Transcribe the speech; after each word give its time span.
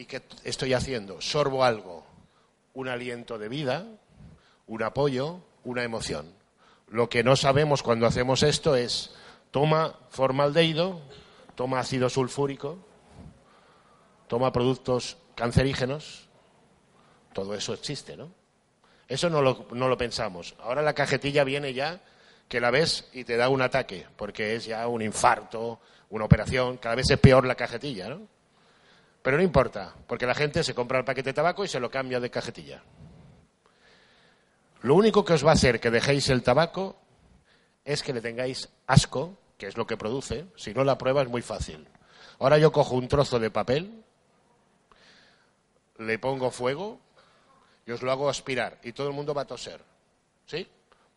¿Y 0.00 0.06
qué 0.06 0.22
estoy 0.44 0.72
haciendo? 0.72 1.20
Sorbo 1.20 1.62
algo. 1.62 2.06
Un 2.72 2.88
aliento 2.88 3.36
de 3.36 3.50
vida, 3.50 3.86
un 4.66 4.82
apoyo, 4.82 5.40
una 5.62 5.82
emoción. 5.82 6.32
Lo 6.88 7.10
que 7.10 7.22
no 7.22 7.36
sabemos 7.36 7.82
cuando 7.82 8.06
hacemos 8.06 8.42
esto 8.42 8.76
es 8.76 9.14
toma 9.50 9.98
formaldehído, 10.08 11.02
toma 11.54 11.80
ácido 11.80 12.08
sulfúrico, 12.08 12.78
toma 14.26 14.52
productos 14.52 15.18
cancerígenos. 15.34 16.30
Todo 17.34 17.54
eso 17.54 17.74
existe, 17.74 18.16
¿no? 18.16 18.32
Eso 19.06 19.28
no 19.28 19.42
lo, 19.42 19.66
no 19.72 19.86
lo 19.86 19.98
pensamos. 19.98 20.54
Ahora 20.60 20.80
la 20.80 20.94
cajetilla 20.94 21.44
viene 21.44 21.74
ya 21.74 22.00
que 22.48 22.58
la 22.58 22.70
ves 22.70 23.10
y 23.12 23.24
te 23.24 23.36
da 23.36 23.50
un 23.50 23.60
ataque, 23.60 24.06
porque 24.16 24.56
es 24.56 24.64
ya 24.64 24.88
un 24.88 25.02
infarto, 25.02 25.78
una 26.08 26.24
operación, 26.24 26.78
cada 26.78 26.94
vez 26.94 27.10
es 27.10 27.18
peor 27.18 27.44
la 27.44 27.54
cajetilla, 27.54 28.08
¿no? 28.08 28.39
Pero 29.22 29.36
no 29.36 29.42
importa, 29.42 29.94
porque 30.06 30.26
la 30.26 30.34
gente 30.34 30.64
se 30.64 30.74
compra 30.74 30.98
el 30.98 31.04
paquete 31.04 31.30
de 31.30 31.34
tabaco 31.34 31.64
y 31.64 31.68
se 31.68 31.80
lo 31.80 31.90
cambia 31.90 32.20
de 32.20 32.30
cajetilla. 32.30 32.82
Lo 34.82 34.94
único 34.94 35.24
que 35.24 35.34
os 35.34 35.44
va 35.44 35.50
a 35.50 35.54
hacer 35.54 35.78
que 35.78 35.90
dejéis 35.90 36.30
el 36.30 36.42
tabaco 36.42 36.96
es 37.84 38.02
que 38.02 38.14
le 38.14 38.20
tengáis 38.20 38.70
asco, 38.86 39.36
que 39.58 39.66
es 39.66 39.76
lo 39.76 39.86
que 39.86 39.96
produce. 39.96 40.46
Si 40.56 40.72
no, 40.72 40.84
la 40.84 40.96
prueba 40.96 41.22
es 41.22 41.28
muy 41.28 41.42
fácil. 41.42 41.86
Ahora 42.38 42.56
yo 42.56 42.72
cojo 42.72 42.94
un 42.94 43.08
trozo 43.08 43.38
de 43.38 43.50
papel, 43.50 44.02
le 45.98 46.18
pongo 46.18 46.50
fuego 46.50 46.98
y 47.84 47.92
os 47.92 48.00
lo 48.00 48.10
hago 48.10 48.30
aspirar 48.30 48.78
y 48.82 48.92
todo 48.92 49.08
el 49.08 49.14
mundo 49.14 49.34
va 49.34 49.42
a 49.42 49.46
toser. 49.46 49.82
¿Sí? 50.46 50.66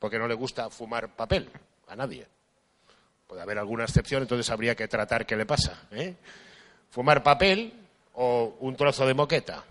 porque 0.03 0.19
no 0.19 0.27
le 0.27 0.33
gusta 0.33 0.69
fumar 0.69 1.15
papel 1.15 1.49
a 1.87 1.95
nadie. 1.95 2.27
Puede 3.25 3.41
haber 3.41 3.57
alguna 3.57 3.85
excepción, 3.85 4.21
entonces 4.21 4.49
habría 4.49 4.75
que 4.75 4.89
tratar 4.89 5.25
qué 5.25 5.37
le 5.37 5.45
pasa. 5.45 5.87
¿eh? 5.91 6.17
Fumar 6.89 7.23
papel 7.23 7.82
o 8.13 8.55
un 8.59 8.75
trozo 8.75 9.05
de 9.05 9.13
moqueta. 9.13 9.63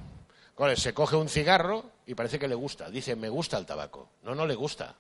se 0.76 0.94
coge 0.94 1.16
un 1.16 1.28
cigarro 1.28 1.84
y 2.06 2.14
parece 2.14 2.38
que 2.38 2.48
le 2.48 2.54
gusta. 2.54 2.90
Dice, 2.90 3.16
me 3.16 3.28
gusta 3.28 3.58
el 3.58 3.66
tabaco. 3.66 4.08
No, 4.22 4.34
no 4.34 4.46
le 4.46 4.54
gusta. 4.54 4.94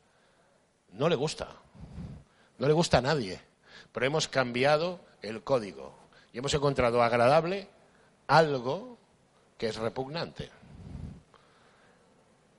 No 0.92 1.08
le 1.08 1.16
gusta. 1.16 1.48
No 2.58 2.66
le 2.66 2.72
gusta 2.72 2.98
a 2.98 3.02
nadie. 3.02 3.40
Pero 3.92 4.06
hemos 4.06 4.28
cambiado 4.28 5.00
el 5.20 5.42
código 5.42 5.94
y 6.32 6.38
hemos 6.38 6.54
encontrado 6.54 7.02
agradable 7.02 7.68
algo 8.26 8.98
que 9.58 9.68
es 9.68 9.76
repugnante. 9.76 10.50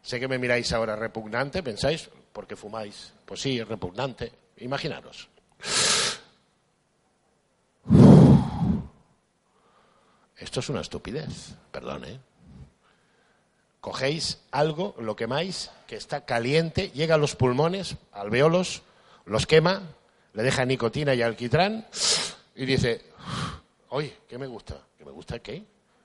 Sé 0.01 0.19
que 0.19 0.27
me 0.27 0.37
miráis 0.37 0.71
ahora 0.73 0.95
repugnante, 0.95 1.63
pensáis, 1.63 2.09
porque 2.33 2.55
fumáis. 2.55 3.13
Pues 3.25 3.41
sí, 3.41 3.59
es 3.59 3.67
repugnante. 3.67 4.31
Imaginaros. 4.57 5.29
Esto 10.37 10.59
es 10.59 10.69
una 10.69 10.81
estupidez, 10.81 11.55
perdón, 11.71 12.05
¿eh? 12.05 12.19
Cogéis 13.79 14.39
algo, 14.51 14.95
lo 14.99 15.15
quemáis, 15.15 15.69
que 15.87 15.95
está 15.95 16.25
caliente, 16.25 16.89
llega 16.91 17.15
a 17.15 17.17
los 17.17 17.35
pulmones, 17.35 17.97
alveolos, 18.13 18.81
los 19.25 19.45
quema, 19.45 19.81
le 20.33 20.43
deja 20.43 20.65
nicotina 20.65 21.13
y 21.13 21.21
alquitrán 21.21 21.85
y 22.55 22.65
dice, 22.65 23.01
oye, 23.89 24.17
¿qué 24.27 24.37
me 24.37 24.47
gusta? 24.47 24.77
¿Qué 24.97 25.05
me 25.05 25.11
gusta 25.11 25.39
qué? 25.39 25.63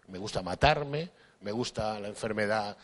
Me 0.09 0.19
gusta 0.19 0.43
matarme, 0.43 1.11
me 1.41 1.53
gusta 1.53 2.01
la 2.01 2.09
enfermedad 2.09 2.77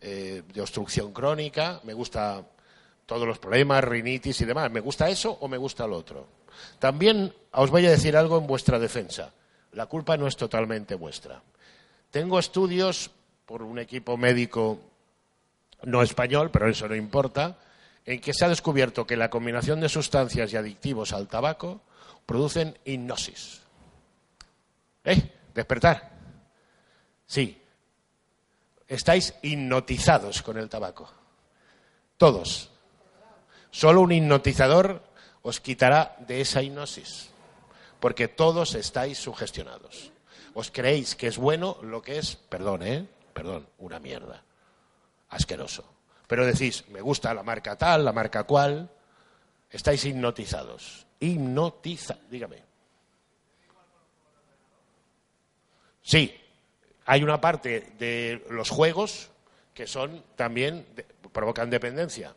eh, 0.00 0.42
de 0.52 0.60
obstrucción 0.60 1.12
crónica, 1.12 1.80
me 1.84 1.92
gusta 1.92 2.42
todos 3.04 3.26
los 3.26 3.38
problemas, 3.38 3.82
rinitis 3.82 4.40
y 4.40 4.44
demás. 4.44 4.70
¿Me 4.70 4.80
gusta 4.80 5.08
eso 5.08 5.36
o 5.40 5.48
me 5.48 5.56
gusta 5.56 5.86
lo 5.86 5.96
otro? 5.96 6.26
También 6.78 7.34
os 7.52 7.70
voy 7.70 7.86
a 7.86 7.90
decir 7.90 8.16
algo 8.16 8.38
en 8.38 8.46
vuestra 8.46 8.78
defensa. 8.78 9.32
La 9.78 9.86
culpa 9.86 10.16
no 10.16 10.26
es 10.26 10.36
totalmente 10.36 10.96
vuestra. 10.96 11.40
Tengo 12.10 12.40
estudios 12.40 13.12
por 13.46 13.62
un 13.62 13.78
equipo 13.78 14.16
médico 14.16 14.80
no 15.84 16.02
español, 16.02 16.50
pero 16.50 16.68
eso 16.68 16.88
no 16.88 16.96
importa, 16.96 17.56
en 18.04 18.20
que 18.20 18.34
se 18.34 18.44
ha 18.44 18.48
descubierto 18.48 19.06
que 19.06 19.16
la 19.16 19.30
combinación 19.30 19.80
de 19.80 19.88
sustancias 19.88 20.52
y 20.52 20.56
adictivos 20.56 21.12
al 21.12 21.28
tabaco 21.28 21.80
producen 22.26 22.76
hipnosis. 22.86 23.60
¿Eh? 25.04 25.30
Despertar. 25.54 26.10
Sí. 27.24 27.62
Estáis 28.88 29.32
hipnotizados 29.42 30.42
con 30.42 30.58
el 30.58 30.68
tabaco. 30.68 31.08
Todos. 32.16 32.68
Solo 33.70 34.00
un 34.00 34.10
hipnotizador 34.10 35.04
os 35.42 35.60
quitará 35.60 36.16
de 36.26 36.40
esa 36.40 36.62
hipnosis, 36.64 37.30
porque 38.00 38.28
todos 38.28 38.74
estáis 38.74 39.18
sugestionados. 39.18 40.12
Os 40.54 40.70
creéis 40.70 41.14
que 41.14 41.26
es 41.26 41.38
bueno 41.38 41.78
lo 41.82 42.02
que 42.02 42.18
es, 42.18 42.36
perdón, 42.36 42.82
¿eh? 42.82 43.06
Perdón, 43.32 43.68
una 43.78 43.98
mierda. 43.98 44.42
Asqueroso. 45.28 45.84
Pero 46.26 46.46
decís, 46.46 46.84
me 46.88 47.00
gusta 47.00 47.34
la 47.34 47.42
marca 47.42 47.76
tal, 47.76 48.04
la 48.04 48.12
marca 48.12 48.44
cual. 48.44 48.90
Estáis 49.70 50.04
hipnotizados. 50.04 51.06
Hipnotiza, 51.20 52.16
dígame. 52.30 52.62
Sí, 56.02 56.34
hay 57.04 57.22
una 57.22 57.40
parte 57.40 57.92
de 57.98 58.44
los 58.50 58.70
juegos 58.70 59.30
que 59.74 59.86
son 59.86 60.24
también 60.36 60.86
provocan 61.32 61.68
dependencia 61.68 62.34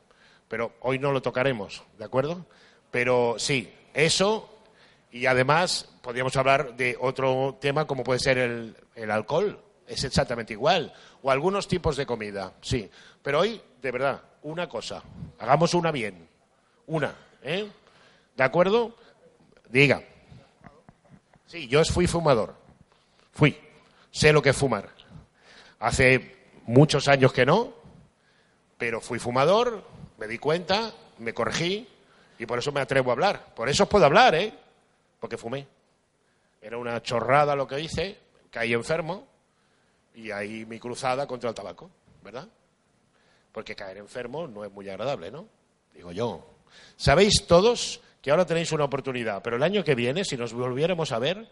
pero 0.51 0.73
hoy 0.81 0.99
no 0.99 1.13
lo 1.13 1.21
tocaremos, 1.21 1.81
¿de 1.97 2.03
acuerdo? 2.03 2.45
Pero 2.91 3.35
sí, 3.37 3.73
eso 3.93 4.60
y 5.11 5.25
además 5.25 5.89
podríamos 6.01 6.35
hablar 6.37 6.75
de 6.75 6.97
otro 6.99 7.57
tema 7.59 7.85
como 7.85 8.03
puede 8.03 8.19
ser 8.19 8.37
el, 8.37 9.11
alcohol, 9.11 9.59
es 9.87 10.03
exactamente 10.03 10.53
igual, 10.53 10.93
o 11.21 11.31
algunos 11.31 11.67
tipos 11.67 11.97
de 11.97 12.05
comida, 12.05 12.53
sí. 12.61 12.89
Pero 13.21 13.39
hoy, 13.39 13.61
de 13.81 13.91
verdad, 13.91 14.21
una 14.43 14.67
cosa, 14.69 15.03
hagamos 15.39 15.73
una 15.73 15.91
bien, 15.91 16.27
una, 16.87 17.13
¿eh? 17.43 17.69
¿De 18.35 18.43
acuerdo? 18.43 18.95
Diga. 19.69 20.01
Sí, 21.45 21.67
yo 21.67 21.83
fui 21.83 22.07
fumador, 22.07 22.55
fui, 23.33 23.57
sé 24.11 24.31
lo 24.31 24.41
que 24.41 24.51
es 24.51 24.57
fumar. 24.57 24.89
Hace 25.79 26.37
muchos 26.65 27.09
años 27.09 27.33
que 27.33 27.45
no, 27.45 27.73
pero 28.77 29.01
fui 29.01 29.19
fumador, 29.19 29.83
me 30.17 30.27
di 30.27 30.37
cuenta, 30.37 30.93
me 31.17 31.33
corregí 31.33 31.87
y 32.39 32.45
por 32.45 32.59
eso 32.59 32.71
me 32.71 32.79
atrevo 32.79 33.11
a 33.11 33.13
hablar. 33.13 33.53
Por 33.53 33.67
eso 33.67 33.83
os 33.83 33.89
puedo 33.89 34.05
hablar, 34.05 34.33
¿eh? 34.35 34.53
Porque 35.21 35.37
fumé. 35.37 35.65
Era 36.61 36.77
una 36.77 37.01
chorrada 37.01 37.55
lo 37.55 37.65
que 37.65 37.79
hice, 37.79 38.19
caí 38.49 38.73
enfermo 38.73 39.25
y 40.13 40.31
ahí 40.31 40.65
mi 40.65 40.77
cruzada 40.77 41.25
contra 41.25 41.49
el 41.49 41.55
tabaco, 41.55 41.89
¿verdad? 42.21 42.49
Porque 43.53 43.73
caer 43.73 43.99
enfermo 43.99 44.45
no 44.45 44.65
es 44.65 44.71
muy 44.73 44.89
agradable, 44.89 45.31
¿no? 45.31 45.47
Digo 45.93 46.11
yo. 46.11 46.45
Sabéis 46.97 47.45
todos 47.47 48.01
que 48.21 48.31
ahora 48.31 48.45
tenéis 48.45 48.73
una 48.73 48.83
oportunidad, 48.83 49.41
pero 49.41 49.55
el 49.55 49.63
año 49.63 49.85
que 49.85 49.95
viene, 49.95 50.25
si 50.25 50.35
nos 50.35 50.51
volviéramos 50.51 51.13
a 51.13 51.19
ver, 51.19 51.49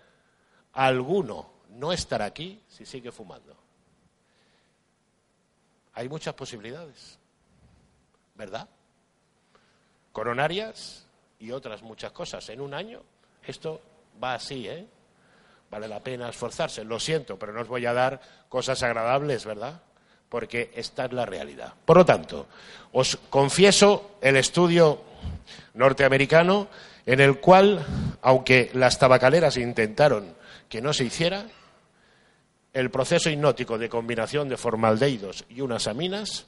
alguno 0.74 1.54
no 1.70 1.94
estará 1.94 2.26
aquí 2.26 2.62
si 2.68 2.86
sigue 2.86 3.14
fumando. 3.14 3.56
Hay 5.94 6.10
muchas 6.10 6.34
posibilidades. 6.34 7.20
¿verdad? 8.40 8.70
Coronarias 10.14 11.06
y 11.40 11.52
otras 11.52 11.84
muchas 11.84 12.14
cosas. 12.14 12.48
En 12.48 12.62
un 12.62 12.74
año 12.74 13.04
esto 13.46 13.82
va 14.22 14.36
así, 14.36 14.68
¿eh? 14.68 14.86
Vale 15.70 15.88
la 15.88 16.00
pena 16.00 16.30
esforzarse. 16.30 16.84
Lo 16.84 17.00
siento, 17.00 17.38
pero 17.38 17.54
no 17.54 17.62
os 17.62 17.68
voy 17.68 17.86
a 17.86 17.94
dar 17.94 18.20
cosas 18.50 18.82
agradables, 18.84 19.46
¿verdad? 19.46 19.82
Porque 20.28 20.72
esta 20.76 21.06
es 21.06 21.14
la 21.14 21.26
realidad. 21.26 21.74
Por 21.86 21.98
lo 21.98 22.06
tanto, 22.06 22.48
os 22.94 23.18
confieso 23.30 24.18
el 24.22 24.36
estudio 24.38 25.02
norteamericano 25.76 26.68
en 27.06 27.20
el 27.20 27.40
cual, 27.40 27.86
aunque 28.22 28.72
las 28.74 29.00
tabacaleras 29.00 29.58
intentaron 29.58 30.36
que 30.68 30.82
no 30.82 30.94
se 30.94 31.06
hiciera, 31.06 31.46
el 32.74 32.92
proceso 32.92 33.30
hipnótico 33.30 33.78
de 33.78 33.90
combinación 33.90 34.48
de 34.50 34.58
formaldehídos 34.58 35.46
y 35.50 35.62
unas 35.62 35.88
aminas 35.88 36.46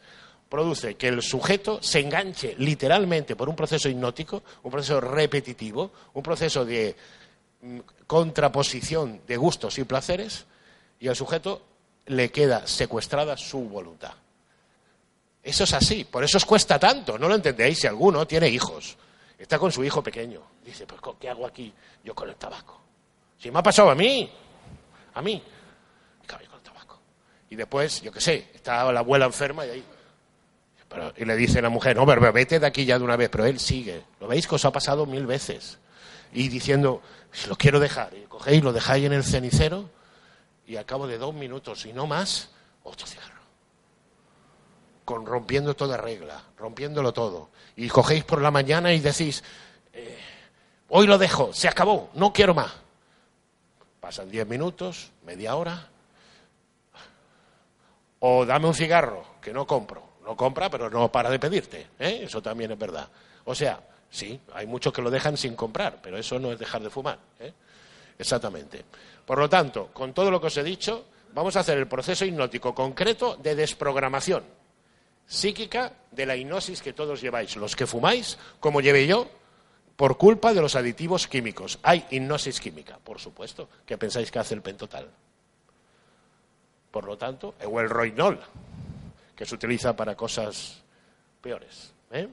produce 0.52 0.96
que 0.96 1.08
el 1.08 1.22
sujeto 1.22 1.82
se 1.82 2.02
enganche 2.02 2.56
literalmente 2.58 3.38
por 3.38 3.48
un 3.48 3.56
proceso 3.56 3.88
hipnótico, 3.88 4.44
un 4.64 4.72
proceso 4.72 5.00
repetitivo, 5.00 5.94
un 6.14 6.22
proceso 6.22 6.66
de 6.66 6.94
mm, 7.62 7.80
contraposición 8.06 9.22
de 9.26 9.38
gustos 9.38 9.80
y 9.80 9.86
placeres 9.86 10.46
y 11.00 11.08
al 11.08 11.16
sujeto 11.16 11.62
le 12.08 12.30
queda 12.32 12.68
secuestrada 12.68 13.38
su 13.38 13.62
voluntad. 13.62 14.12
Eso 15.42 15.64
es 15.64 15.74
así, 15.74 16.04
por 16.04 16.26
eso 16.26 16.38
os 16.38 16.46
cuesta 16.46 16.78
tanto, 16.78 17.18
no 17.18 17.30
lo 17.30 17.36
entendéis 17.36 17.80
si 17.80 17.88
alguno 17.88 18.28
tiene 18.28 18.50
hijos, 18.50 18.98
está 19.40 19.58
con 19.58 19.72
su 19.72 19.86
hijo 19.86 20.04
pequeño, 20.04 20.42
dice, 20.66 20.86
pues 20.86 21.00
¿qué 21.18 21.30
hago 21.30 21.48
aquí 21.48 21.74
yo 22.04 22.14
con 22.14 22.28
el 22.28 22.36
tabaco? 22.36 22.78
Si 23.40 23.50
me 23.50 23.60
ha 23.60 23.64
pasado 23.64 23.90
a 23.90 23.96
mí, 23.96 24.30
a 25.14 25.22
mí, 25.22 25.42
con 26.28 26.42
el 26.42 26.62
tabaco. 26.62 27.00
Y 27.50 27.56
después, 27.56 28.02
yo 28.02 28.12
qué 28.12 28.20
sé, 28.20 28.50
está 28.54 28.92
la 28.92 29.00
abuela 29.00 29.26
enferma 29.26 29.66
y 29.66 29.70
ahí... 29.70 29.86
y 31.16 31.26
le 31.26 31.36
dice 31.36 31.62
la 31.62 31.70
mujer, 31.70 31.96
no, 31.96 32.06
pero 32.06 32.34
vete 32.34 32.60
de 32.60 32.68
aquí 32.68 32.86
ya 32.86 32.98
de 32.98 33.04
una 33.04 33.16
vez, 33.16 33.30
pero 33.30 33.46
él 33.46 33.60
sigue. 33.60 34.04
¿Lo 34.20 34.28
veis 34.28 34.48
que 34.48 34.56
os 34.56 34.66
ha 34.66 34.72
pasado 34.72 35.06
mil 35.06 35.26
veces? 35.26 35.80
Y 36.34 36.50
diciendo, 36.50 37.02
lo 37.48 37.56
quiero 37.56 37.80
dejar, 37.80 38.14
y 38.14 38.26
cogéis, 38.28 38.64
lo 38.64 38.74
dejáis 38.74 39.06
en 39.06 39.14
el 39.14 39.24
cenicero 39.24 39.90
y 40.68 40.76
al 40.78 40.86
cabo 40.86 41.08
de 41.08 41.18
dos 41.18 41.34
minutos 41.34 41.86
y 41.86 41.94
no 41.94 42.08
más, 42.08 42.50
otro 42.84 43.08
cigarro. 43.08 43.42
Con, 45.06 45.26
rompiendo 45.26 45.76
toda 45.76 45.98
regla, 45.98 46.44
rompiéndolo 46.58 47.14
todo. 47.14 47.50
Y 47.76 47.88
cogéis 47.90 48.24
por 48.24 48.42
la 48.42 48.52
mañana 48.52 48.94
y 48.94 49.00
decís, 49.00 49.44
eh, 49.94 50.18
hoy 50.90 51.08
lo 51.08 51.18
dejo, 51.18 51.54
se 51.54 51.68
acabó, 51.68 52.10
no 52.14 52.32
quiero 52.32 52.54
más. 52.54 52.72
Pasan 54.00 54.30
diez 54.30 54.48
minutos, 54.48 55.12
media 55.26 55.56
hora. 55.56 55.90
O 58.20 58.46
dame 58.46 58.68
un 58.68 58.74
cigarro, 58.74 59.26
que 59.42 59.54
no 59.54 59.66
compro. 59.66 60.11
No 60.24 60.36
compra, 60.36 60.70
pero 60.70 60.90
no 60.90 61.12
para 61.12 61.30
de 61.30 61.40
pedirte. 61.40 61.88
¿eh? 62.00 62.22
Eso 62.24 62.42
también 62.42 62.72
es 62.72 62.78
verdad. 62.78 63.08
O 63.46 63.56
sea, 63.56 63.82
sí, 64.10 64.40
hay 64.54 64.68
muchos 64.68 64.94
que 64.94 65.02
lo 65.02 65.10
dejan 65.10 65.36
sin 65.38 65.56
comprar, 65.56 66.00
pero 66.02 66.18
eso 66.18 66.40
no 66.40 66.52
es 66.52 66.60
dejar 66.60 66.82
de 66.82 66.90
fumar. 66.90 67.18
¿eh? 67.40 67.54
Exactamente. 68.18 68.86
Por 69.26 69.40
lo 69.40 69.50
tanto, 69.50 69.88
con 69.88 70.14
todo 70.14 70.30
lo 70.30 70.40
que 70.40 70.48
os 70.48 70.58
he 70.58 70.64
dicho, 70.64 71.06
vamos 71.34 71.56
a 71.56 71.62
hacer 71.62 71.78
el 71.78 71.88
proceso 71.88 72.26
hipnótico 72.26 72.76
concreto 72.76 73.36
de 73.38 73.56
desprogramación 73.56 74.44
psíquica 75.32 75.94
de 76.12 76.26
la 76.26 76.36
hipnosis 76.36 76.82
que 76.82 76.92
todos 76.92 77.22
lleváis, 77.22 77.56
los 77.56 77.76
que 77.76 77.88
fumáis, 77.88 78.38
como 78.60 78.82
llevé 78.82 79.08
yo, 79.08 79.30
por 79.96 80.18
culpa 80.18 80.54
de 80.54 80.62
los 80.62 80.76
aditivos 80.76 81.28
químicos. 81.28 81.80
Hay 81.84 82.06
hipnosis 82.10 82.60
química, 82.60 82.98
por 83.02 83.20
supuesto. 83.20 83.70
¿Qué 83.86 83.98
pensáis 83.98 84.30
que 84.30 84.40
hace 84.40 84.56
el 84.56 84.62
pentotal? 84.62 85.10
Por 86.92 87.06
lo 87.06 87.18
tanto, 87.18 87.56
o 87.64 87.80
el 87.80 87.90
roinol, 87.90 88.42
que 89.42 89.48
se 89.48 89.56
utiliza 89.56 89.96
para 89.96 90.14
cosas 90.14 90.84
peores. 91.42 91.92
¿eh? 92.12 92.28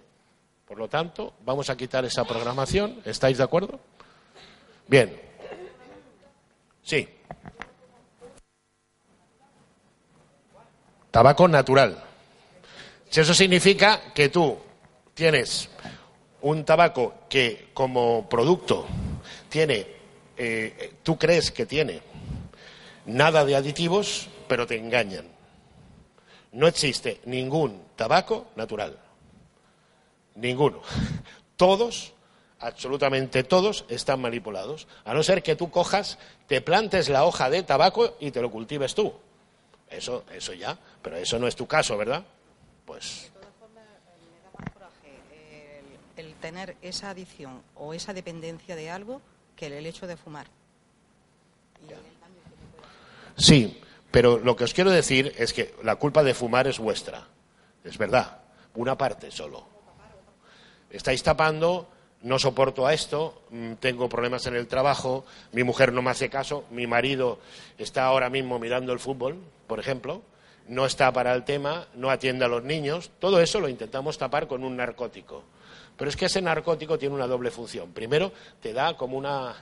Por 0.67 0.77
lo 0.77 0.89
tanto, 0.89 1.33
vamos 1.43 1.71
a 1.71 1.77
quitar 1.79 2.05
esa 2.05 2.23
programación. 2.25 3.01
¿Estáis 3.03 3.39
de 3.39 3.45
acuerdo? 3.45 3.81
Bien, 4.87 5.19
Sí. 6.83 7.09
Tabaco 11.11 11.49
natural. 11.49 12.05
Si 13.09 13.21
eso 13.23 13.33
significa 13.33 14.13
que 14.13 14.29
tú 14.29 14.59
tienes 15.15 15.71
un 16.43 16.63
tabaco 16.67 17.21
que 17.31 17.71
como 17.73 18.29
producto 18.29 18.87
tiene, 19.49 19.87
eh, 20.37 20.93
tú 21.03 21.17
crees 21.17 21.53
que 21.53 21.65
tiene 21.65 22.03
nada 23.07 23.47
de 23.47 23.57
aditivos, 23.57 24.29
pero 24.47 24.67
te 24.67 24.77
engañan. 24.77 25.38
No 26.53 26.67
existe 26.67 27.21
ningún 27.25 27.83
tabaco 27.97 28.49
natural. 28.56 28.99
Ninguno. 30.35 30.83
Todos 31.56 32.15
absolutamente 32.61 33.45
todos 33.45 33.85
están 33.89 34.21
manipulados, 34.21 34.89
a 35.05 35.15
no 35.15 35.23
ser 35.23 35.43
que 35.43 35.56
tú 35.56 35.71
cojas, 35.71 36.19
te 36.47 36.61
plantes 36.61 37.09
la 37.09 37.25
hoja 37.25 37.50
de 37.50 37.62
tabaco 37.62 38.17
y 38.21 38.31
te 38.31 38.43
lo 38.43 38.50
cultives 38.50 38.95
tú. 38.95 39.12
Eso, 39.89 40.25
eso 40.33 40.53
ya, 40.53 40.79
pero 41.03 41.17
eso 41.17 41.39
no 41.39 41.47
es 41.47 41.56
tu 41.56 41.67
caso, 41.67 41.97
¿verdad? 41.97 42.25
Pues. 42.85 43.31
De 43.33 43.41
todas 43.41 43.55
formas, 43.59 43.85
me 44.33 44.41
da 44.41 44.50
más 44.59 44.73
coraje 44.73 45.83
el, 46.17 46.35
tener 46.35 46.77
esa 46.83 47.11
adicción 47.11 47.62
o 47.75 47.95
esa 47.95 48.12
dependencia 48.12 48.77
de 48.77 48.91
algo 48.91 49.23
que 49.56 49.67
el 49.67 49.87
hecho 49.87 50.06
de 50.06 50.17
fumar. 50.17 50.47
Sí, 53.37 53.81
pero 54.19 54.37
lo 54.37 54.56
que 54.56 54.65
os 54.65 54.75
quiero 54.75 54.91
decir 54.91 55.32
es 55.38 55.53
que 55.53 55.76
la 55.85 55.94
culpa 55.94 56.25
de 56.25 56.35
fumar 56.35 56.67
es 56.67 56.81
vuestra. 56.81 57.29
Es 57.85 57.97
verdad, 57.99 58.38
una 58.75 58.99
parte 58.99 59.31
solo. 59.31 59.65
Estáis 60.91 61.23
tapando 61.23 61.87
no 62.23 62.37
soporto 62.41 62.85
a 62.85 62.94
esto, 62.94 63.43
mm, 63.50 63.75
tengo 63.75 64.09
problemas 64.09 64.44
en 64.49 64.56
el 64.56 64.67
trabajo, 64.67 65.25
mi 65.53 65.62
mujer 65.62 65.93
no 65.93 66.03
me 66.03 66.11
hace 66.11 66.29
caso, 66.29 66.65
mi 66.73 66.88
marido 66.88 67.38
está 67.79 68.06
ahora 68.06 68.29
mismo 68.29 68.59
mirando 68.59 68.93
el 68.93 68.99
fútbol, 68.99 69.38
por 69.69 69.79
ejemplo, 69.79 70.23
no 70.67 70.85
está 70.85 71.12
para 71.12 71.32
el 71.32 71.44
tema, 71.44 71.87
no 71.94 72.11
atiende 72.11 72.44
a 72.44 72.49
los 72.49 72.64
niños, 72.64 73.12
todo 73.21 73.41
eso 73.41 73.61
lo 73.61 73.69
intentamos 73.69 74.19
tapar 74.19 74.49
con 74.49 74.64
un 74.64 74.76
narcótico. 74.76 75.44
Pero 75.97 76.09
es 76.09 76.17
que 76.17 76.26
ese 76.26 76.43
narcótico 76.43 76.99
tiene 76.99 77.14
una 77.14 77.29
doble 77.29 77.53
función. 77.53 77.93
Primero, 77.93 78.32
te 78.61 78.73
da 78.73 78.97
como 78.97 79.17
una 79.17 79.55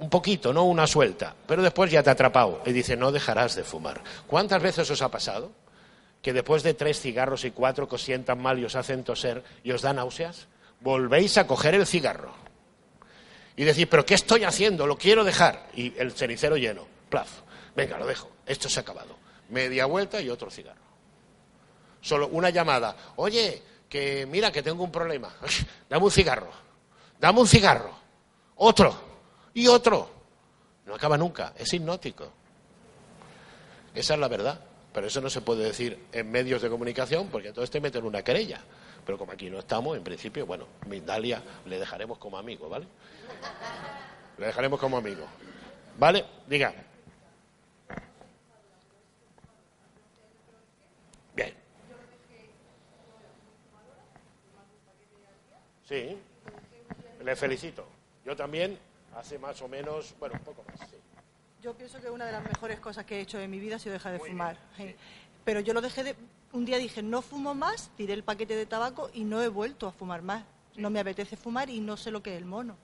un 0.00 0.10
poquito, 0.10 0.52
no 0.52 0.64
una 0.64 0.86
suelta, 0.86 1.34
pero 1.46 1.62
después 1.62 1.90
ya 1.90 2.02
te 2.02 2.10
ha 2.10 2.14
atrapado 2.14 2.62
y 2.66 2.72
dice, 2.72 2.96
no 2.96 3.12
dejarás 3.12 3.54
de 3.54 3.64
fumar. 3.64 4.02
¿Cuántas 4.26 4.60
veces 4.60 4.90
os 4.90 5.02
ha 5.02 5.10
pasado 5.10 5.52
que 6.22 6.32
después 6.32 6.62
de 6.62 6.74
tres 6.74 7.00
cigarros 7.00 7.44
y 7.44 7.52
cuatro 7.52 7.88
que 7.88 7.94
os 7.94 8.02
sientan 8.02 8.40
mal 8.40 8.58
y 8.58 8.64
os 8.64 8.76
hacen 8.76 9.04
toser 9.04 9.44
y 9.62 9.72
os 9.72 9.82
da 9.82 9.92
náuseas? 9.92 10.48
volvéis 10.80 11.38
a 11.38 11.46
coger 11.46 11.74
el 11.74 11.86
cigarro 11.86 12.32
y 13.56 13.64
decir, 13.64 13.88
pero 13.88 14.06
¿qué 14.06 14.14
estoy 14.14 14.44
haciendo? 14.44 14.86
Lo 14.86 14.96
quiero 14.96 15.22
dejar. 15.24 15.68
Y 15.74 15.92
el 15.98 16.12
cenicero 16.12 16.56
lleno. 16.56 16.86
Plaf. 17.10 17.40
Venga, 17.76 17.98
lo 17.98 18.06
dejo. 18.06 18.30
Esto 18.46 18.68
se 18.68 18.80
ha 18.80 18.82
acabado. 18.82 19.16
Media 19.50 19.84
vuelta 19.86 20.20
y 20.20 20.30
otro 20.30 20.50
cigarro. 20.50 20.80
Solo 22.00 22.28
una 22.28 22.48
llamada. 22.48 22.96
Oye, 23.16 23.62
que 23.88 24.24
mira 24.26 24.50
que 24.50 24.62
tengo 24.62 24.82
un 24.82 24.90
problema. 24.90 25.34
Dame 25.90 26.04
un 26.04 26.10
cigarro. 26.10 26.50
Dame 27.18 27.40
un 27.40 27.46
cigarro. 27.46 27.92
Otro. 28.56 29.09
Y 29.54 29.66
otro. 29.66 30.10
No 30.86 30.94
acaba 30.94 31.16
nunca. 31.16 31.52
Es 31.56 31.72
hipnótico. 31.72 32.30
Esa 33.94 34.14
es 34.14 34.20
la 34.20 34.28
verdad. 34.28 34.60
Pero 34.92 35.06
eso 35.06 35.20
no 35.20 35.30
se 35.30 35.40
puede 35.40 35.64
decir 35.64 36.06
en 36.12 36.30
medios 36.30 36.62
de 36.62 36.68
comunicación 36.68 37.28
porque 37.28 37.48
entonces 37.48 37.70
te 37.70 37.80
meten 37.80 38.04
una 38.04 38.22
querella. 38.22 38.60
Pero 39.06 39.18
como 39.18 39.32
aquí 39.32 39.48
no 39.48 39.58
estamos, 39.58 39.96
en 39.96 40.04
principio, 40.04 40.46
bueno, 40.46 40.66
Mindalia 40.86 41.42
le 41.66 41.78
dejaremos 41.78 42.18
como 42.18 42.38
amigo, 42.38 42.68
¿vale? 42.68 42.86
Le 44.38 44.46
dejaremos 44.46 44.80
como 44.80 44.96
amigo. 44.96 45.26
¿Vale? 45.98 46.24
Diga. 46.46 46.74
Bien. 51.34 51.54
Sí. 55.88 56.18
Le 57.22 57.36
felicito. 57.36 57.86
Yo 58.24 58.34
también, 58.34 58.78
hace 59.16 59.38
más 59.38 59.60
o 59.62 59.68
menos, 59.68 60.14
bueno, 60.18 60.36
un 60.38 60.44
poco 60.44 60.64
más, 60.68 60.88
sí. 60.88 60.96
Yo 61.62 61.74
pienso 61.74 62.00
que 62.00 62.08
una 62.08 62.24
de 62.24 62.32
las 62.32 62.42
mejores 62.42 62.80
cosas 62.80 63.04
que 63.04 63.18
he 63.18 63.20
hecho 63.20 63.38
en 63.38 63.50
mi 63.50 63.58
vida 63.58 63.76
ha 63.76 63.78
sido 63.78 63.92
dejar 63.92 64.12
de 64.12 64.18
fumar. 64.18 64.56
Pero 65.44 65.60
yo 65.60 65.74
lo 65.74 65.80
dejé 65.80 66.04
de, 66.04 66.16
un 66.52 66.64
día 66.64 66.78
dije, 66.78 67.02
no 67.02 67.20
fumo 67.20 67.54
más, 67.54 67.90
tiré 67.96 68.14
el 68.14 68.24
paquete 68.24 68.56
de 68.56 68.66
tabaco 68.66 69.10
y 69.12 69.24
no 69.24 69.42
he 69.42 69.48
vuelto 69.48 69.86
a 69.86 69.92
fumar 69.92 70.22
más. 70.22 70.44
No 70.76 70.88
me 70.88 71.00
apetece 71.00 71.36
fumar 71.36 71.68
y 71.68 71.80
no 71.80 71.96
sé 71.96 72.10
lo 72.10 72.22
que 72.22 72.32
es 72.32 72.38
el 72.38 72.46
mono. 72.46 72.76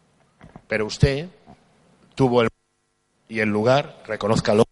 Pero 0.68 0.84
usted 0.86 1.28
tuvo 2.14 2.42
el 2.42 2.48
y 3.28 3.40
el 3.40 3.48
lugar, 3.48 4.02
reconózcalo. 4.06 4.64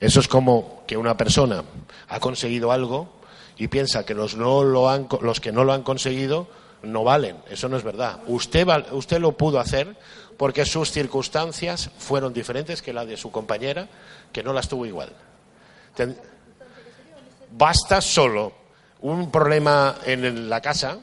Eso 0.00 0.20
es 0.20 0.28
como 0.28 0.84
que 0.86 0.96
una 0.96 1.16
persona 1.16 1.64
ha 2.08 2.20
conseguido 2.20 2.70
algo 2.70 3.08
y 3.56 3.68
piensa 3.68 4.04
que 4.04 4.14
los, 4.14 4.36
no 4.36 4.62
lo 4.62 4.88
han, 4.88 5.08
los 5.20 5.40
que 5.40 5.52
no 5.52 5.64
lo 5.64 5.72
han 5.72 5.82
conseguido 5.82 6.48
no 6.82 7.04
valen. 7.04 7.36
Eso 7.50 7.68
no 7.68 7.76
es 7.76 7.82
verdad. 7.82 8.20
Usted, 8.26 8.66
usted 8.92 9.18
lo 9.18 9.32
pudo 9.36 9.60
hacer 9.60 9.96
porque 10.36 10.64
sus 10.64 10.90
circunstancias 10.90 11.90
fueron 11.98 12.32
diferentes 12.32 12.82
que 12.82 12.92
la 12.92 13.04
de 13.04 13.16
su 13.16 13.30
compañera, 13.30 13.88
que 14.32 14.42
no 14.42 14.52
las 14.52 14.68
tuvo 14.68 14.86
igual. 14.86 15.10
Basta 17.50 18.00
solo 18.00 18.52
un 19.00 19.30
problema 19.30 19.96
en 20.04 20.48
la 20.48 20.60
casa 20.60 20.98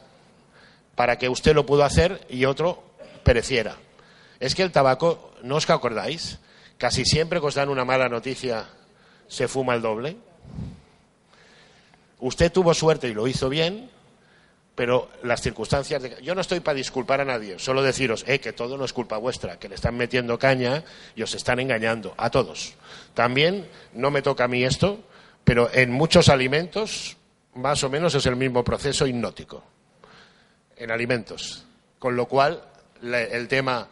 para 0.96 1.18
que 1.18 1.30
usted 1.30 1.54
lo 1.54 1.66
pueda 1.66 1.86
hacer 1.86 2.26
y 2.30 2.46
otro 2.46 2.84
pereciera. 3.24 3.76
Es 4.40 4.56
que 4.56 4.64
el 4.64 4.72
tabaco, 4.72 5.34
¿no 5.44 5.56
os 5.56 5.70
acordáis? 5.70 6.40
Casi 6.78 7.06
siempre 7.06 7.40
que 7.40 7.48
os 7.48 7.56
dan 7.56 7.70
una 7.70 7.86
mala 7.86 8.08
noticia 8.08 8.66
se 9.28 9.48
fuma 9.48 9.76
el 9.76 9.82
doble. 9.82 10.18
Usted 12.20 12.52
tuvo 12.52 12.74
suerte 12.74 13.08
y 13.08 13.14
lo 13.14 13.28
hizo 13.28 13.50
bien, 13.50 13.90
pero 14.76 15.10
las 15.24 15.42
circunstancias. 15.42 16.04
De... 16.04 16.18
Yo 16.22 16.36
no 16.36 16.42
estoy 16.42 16.60
para 16.60 16.76
disculpar 16.76 17.22
a 17.22 17.26
nadie, 17.26 17.58
solo 17.58 17.82
deciros 17.82 18.24
eh, 18.28 18.40
que 18.40 18.54
todo 18.54 18.78
no 18.78 18.86
es 18.86 18.94
culpa 18.94 19.18
vuestra, 19.18 19.58
que 19.58 19.70
le 19.70 19.76
están 19.76 19.96
metiendo 19.96 20.38
caña 20.38 20.84
y 21.16 21.24
os 21.24 21.34
están 21.34 21.60
engañando 21.60 22.14
a 22.18 22.30
todos. 22.30 22.74
También 23.14 23.68
no 23.94 24.12
me 24.12 24.22
toca 24.22 24.44
a 24.44 24.48
mí 24.48 24.64
esto, 24.64 25.00
pero 25.44 25.70
en 25.74 25.92
muchos 25.92 26.30
alimentos 26.30 27.18
más 27.56 27.84
o 27.84 27.90
menos 27.90 28.14
es 28.16 28.26
el 28.26 28.36
mismo 28.36 28.64
proceso 28.64 29.08
hipnótico. 29.08 29.64
En 30.76 30.92
alimentos. 30.92 31.66
Con 32.00 32.18
lo 32.18 32.28
cual, 32.28 32.62
el 33.02 33.48
tema 33.48 33.88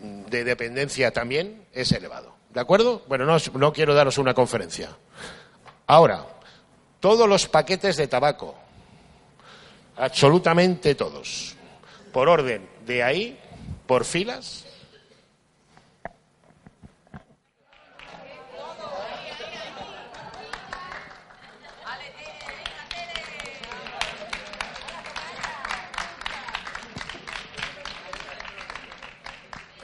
de 0.00 0.44
dependencia 0.44 1.10
también 1.12 1.66
es 1.72 1.92
elevado. 1.92 2.34
¿De 2.52 2.60
acuerdo? 2.60 3.02
Bueno, 3.06 3.26
no, 3.26 3.36
no 3.54 3.72
quiero 3.72 3.94
daros 3.94 4.16
una 4.16 4.32
conferencia. 4.32 4.96
Ahora, 5.86 6.24
todos 7.00 7.28
los 7.28 7.46
paquetes 7.48 7.96
de 7.96 8.08
tabaco, 8.08 8.56
absolutamente 9.96 10.94
todos, 10.94 11.56
por 12.12 12.28
orden 12.28 12.68
de 12.86 13.02
ahí, 13.02 13.38
por 13.86 14.04
filas, 14.04 14.66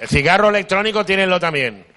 El 0.02 0.08
cigarro 0.08 0.48
electrónico 0.48 1.06
tienenlo 1.06 1.38
también. 1.38 1.91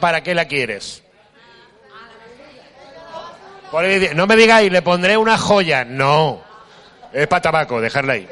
¿Para 0.00 0.22
qué 0.22 0.34
la 0.34 0.46
quieres? 0.46 1.02
No 4.14 4.26
me 4.26 4.36
digáis, 4.36 4.70
le 4.70 4.82
pondré 4.82 5.16
una 5.16 5.36
joya. 5.36 5.84
No. 5.84 6.40
Es 7.12 7.26
para 7.26 7.42
tabaco, 7.42 7.80
dejarla 7.80 8.12
ahí. 8.14 8.28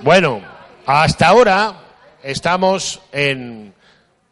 Bueno, 0.00 0.42
hasta 0.86 1.28
ahora 1.28 1.74
estamos 2.22 3.00
en... 3.12 3.74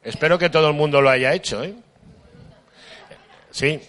Espero 0.02 0.38
que 0.38 0.50
todo 0.50 0.68
el 0.68 0.74
mundo 0.74 1.00
lo 1.00 1.10
haya 1.10 1.32
hecho, 1.32 1.62
¿eh? 1.64 1.74
Sí. 3.50 3.80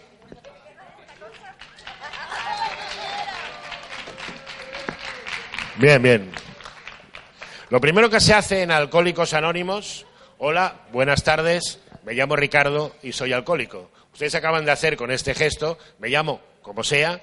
Bien, 5.79 6.01
bien. 6.01 6.31
Lo 7.69 7.79
primero 7.79 8.09
que 8.09 8.19
se 8.19 8.33
hace 8.33 8.63
en 8.63 8.71
Alcohólicos 8.71 9.35
Anónimos, 9.35 10.07
hola, 10.39 10.87
buenas 10.91 11.23
tardes, 11.23 11.79
me 12.03 12.13
llamo 12.13 12.35
Ricardo 12.35 12.95
y 13.03 13.11
soy 13.11 13.31
alcohólico. 13.31 13.91
Ustedes 14.11 14.33
acaban 14.33 14.65
de 14.65 14.71
hacer 14.71 14.97
con 14.97 15.11
este 15.11 15.35
gesto, 15.35 15.77
me 15.99 16.09
llamo, 16.09 16.41
como 16.63 16.83
sea, 16.83 17.21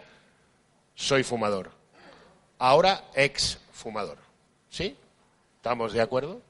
soy 0.94 1.24
fumador. 1.24 1.72
Ahora 2.60 3.06
ex 3.16 3.58
fumador. 3.72 4.18
¿Sí? 4.70 4.96
¿Estamos 5.56 5.92
de 5.92 6.00
acuerdo? 6.00 6.40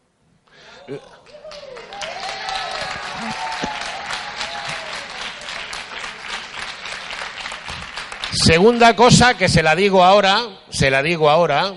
Segunda 8.31 8.95
cosa 8.95 9.39
que 9.39 9.49
se 9.49 9.63
la 9.63 9.75
digo 9.75 10.05
ahora, 10.05 10.43
se 10.69 10.91
la 10.91 11.03
digo 11.03 11.31
ahora. 11.31 11.73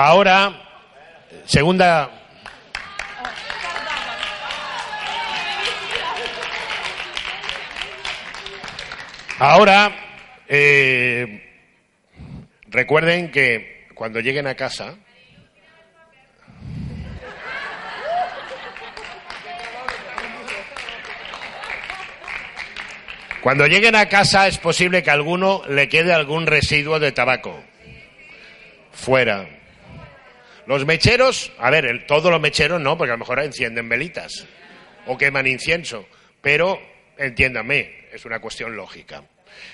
Ahora, 0.00 0.52
segunda 1.44 2.08
Ahora, 9.40 9.90
eh, 10.46 11.42
recuerden 12.68 13.32
que 13.32 13.88
cuando 13.96 14.20
lleguen 14.20 14.46
a 14.46 14.54
casa, 14.54 14.94
Cuando 23.40 23.66
lleguen 23.66 23.96
a 23.96 24.08
casa 24.08 24.46
es 24.46 24.58
posible 24.58 25.02
que 25.02 25.10
a 25.10 25.14
alguno 25.14 25.62
le 25.68 25.88
quede 25.88 26.12
algún 26.12 26.46
residuo 26.46 27.00
de 27.00 27.10
tabaco. 27.10 27.64
Fuera. 28.92 29.57
Los 30.68 30.84
mecheros, 30.84 31.50
a 31.56 31.70
ver, 31.70 32.06
todos 32.06 32.30
los 32.30 32.42
mecheros 32.42 32.78
no, 32.78 32.98
porque 32.98 33.12
a 33.12 33.14
lo 33.14 33.20
mejor 33.20 33.42
encienden 33.42 33.88
velitas 33.88 34.44
o 35.06 35.16
queman 35.16 35.46
incienso, 35.46 36.06
pero 36.42 36.78
entiéndame, 37.16 38.08
es 38.12 38.26
una 38.26 38.38
cuestión 38.38 38.76
lógica. 38.76 39.24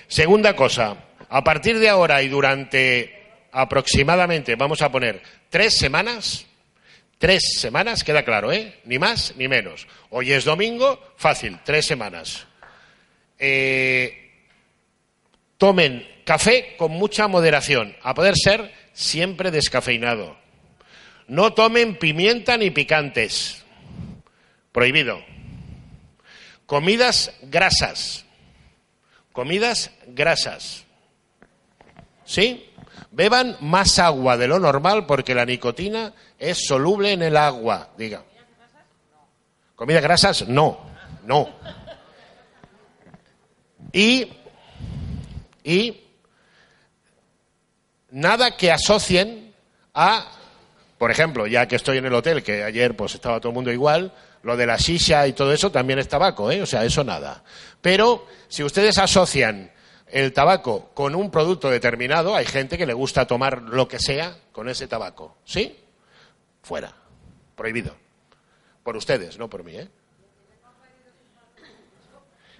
Segunda 0.07 0.55
cosa, 0.55 0.95
a 1.27 1.43
partir 1.43 1.79
de 1.79 1.89
ahora 1.89 2.21
y 2.21 2.29
durante 2.29 3.13
aproximadamente, 3.51 4.55
vamos 4.55 4.81
a 4.81 4.89
poner 4.89 5.21
tres 5.49 5.77
semanas, 5.77 6.45
tres 7.17 7.43
semanas, 7.59 8.05
queda 8.05 8.23
claro, 8.23 8.53
¿eh? 8.53 8.75
Ni 8.85 8.97
más 8.97 9.33
ni 9.35 9.49
menos. 9.49 9.89
Hoy 10.11 10.31
es 10.31 10.45
domingo, 10.45 11.13
fácil, 11.17 11.59
tres 11.65 11.85
semanas. 11.85 12.47
Eh, 13.37 14.31
tomen 15.57 16.07
café 16.23 16.75
con 16.77 16.91
mucha 16.93 17.27
moderación, 17.27 17.97
a 18.01 18.13
poder 18.13 18.35
ser 18.37 18.73
siempre 18.93 19.51
descafeinado. 19.51 20.44
No 21.27 21.53
tomen 21.53 21.97
pimienta 21.97 22.57
ni 22.57 22.71
picantes. 22.71 23.63
Prohibido. 24.71 25.23
Comidas 26.65 27.31
grasas. 27.43 28.25
Comidas 29.31 29.91
grasas. 30.07 30.85
¿Sí? 32.25 32.69
Beban 33.11 33.57
más 33.61 33.99
agua 33.99 34.37
de 34.37 34.47
lo 34.47 34.59
normal 34.59 35.05
porque 35.05 35.35
la 35.35 35.45
nicotina 35.45 36.13
es 36.37 36.65
soluble 36.67 37.11
en 37.13 37.21
el 37.21 37.37
agua. 37.37 37.89
Diga. 37.97 38.23
¿Comidas 39.75 40.03
grasas? 40.03 40.47
No, 40.47 40.79
no. 41.25 41.49
Y, 43.91 44.27
y 45.63 46.01
nada 48.11 48.55
que 48.57 48.71
asocien 48.71 49.53
a, 49.93 50.31
por 50.97 51.11
ejemplo, 51.11 51.45
ya 51.47 51.67
que 51.67 51.75
estoy 51.75 51.97
en 51.97 52.05
el 52.05 52.13
hotel, 52.13 52.41
que 52.41 52.63
ayer 52.63 52.95
pues 52.95 53.15
estaba 53.15 53.39
todo 53.39 53.49
el 53.49 53.55
mundo 53.55 53.71
igual, 53.71 54.13
lo 54.43 54.55
de 54.55 54.65
la 54.65 54.77
shisha 54.77 55.27
y 55.27 55.33
todo 55.33 55.51
eso 55.51 55.71
también 55.71 55.99
es 55.99 56.07
tabaco, 56.07 56.51
¿eh? 56.51 56.61
O 56.61 56.65
sea, 56.65 56.85
eso 56.85 57.03
nada. 57.03 57.43
Pero 57.81 58.27
si 58.47 58.63
ustedes 58.63 58.97
asocian 58.97 59.71
el 60.07 60.31
tabaco 60.31 60.91
con 60.93 61.15
un 61.15 61.31
producto 61.31 61.69
determinado, 61.69 62.35
hay 62.35 62.45
gente 62.45 62.77
que 62.77 62.85
le 62.85 62.93
gusta 62.93 63.27
tomar 63.27 63.63
lo 63.63 63.87
que 63.87 63.99
sea 63.99 64.37
con 64.51 64.69
ese 64.69 64.87
tabaco. 64.87 65.37
¿Sí? 65.43 65.75
Fuera. 66.61 66.93
Prohibido. 67.55 67.95
Por 68.83 68.95
ustedes, 68.95 69.37
no 69.37 69.49
por 69.49 69.63
mí, 69.63 69.75
¿eh? 69.75 69.89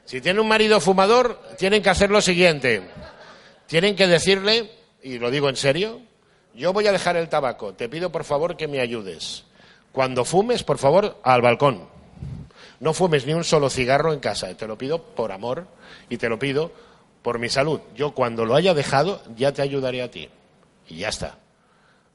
Si 0.06 0.22
tienen 0.22 0.40
un 0.40 0.48
marido 0.48 0.80
fumador, 0.80 1.42
tienen 1.58 1.82
que 1.82 1.90
hacer 1.90 2.12
lo 2.12 2.22
siguiente. 2.22 2.84
Tienen 3.66 3.96
que 3.96 4.08
decirle, 4.08 4.72
y 5.02 5.18
lo 5.18 5.32
digo 5.32 5.50
en 5.50 5.56
serio, 5.56 6.02
yo 6.56 6.74
voy 6.74 6.88
a 6.88 6.92
dejar 6.92 7.18
el 7.18 7.30
tabaco, 7.30 7.74
te 7.74 7.90
pido 7.90 8.12
por 8.12 8.24
favor 8.24 8.56
que 8.56 8.68
me 8.68 8.80
ayudes. 8.80 9.44
Cuando 9.92 10.26
fumes, 10.26 10.64
por 10.64 10.78
favor, 10.78 11.18
al 11.24 11.42
balcón. 11.42 11.88
No 12.80 12.94
fumes 12.94 13.26
ni 13.26 13.34
un 13.34 13.44
solo 13.44 13.70
cigarro 13.70 14.14
en 14.14 14.20
casa. 14.20 14.56
Te 14.56 14.68
lo 14.68 14.78
pido 14.78 15.02
por 15.02 15.32
amor 15.32 15.68
y 16.10 16.18
te 16.18 16.28
lo 16.28 16.38
pido 16.38 16.72
por 17.22 17.40
mi 17.40 17.50
salud. 17.50 17.80
Yo 17.96 18.14
cuando 18.14 18.46
lo 18.46 18.56
haya 18.56 18.74
dejado 18.74 19.22
ya 19.36 19.54
te 19.54 19.62
ayudaré 19.62 20.02
a 20.02 20.12
ti. 20.12 20.30
Y 20.88 20.98
ya 20.98 21.10
está. 21.10 21.38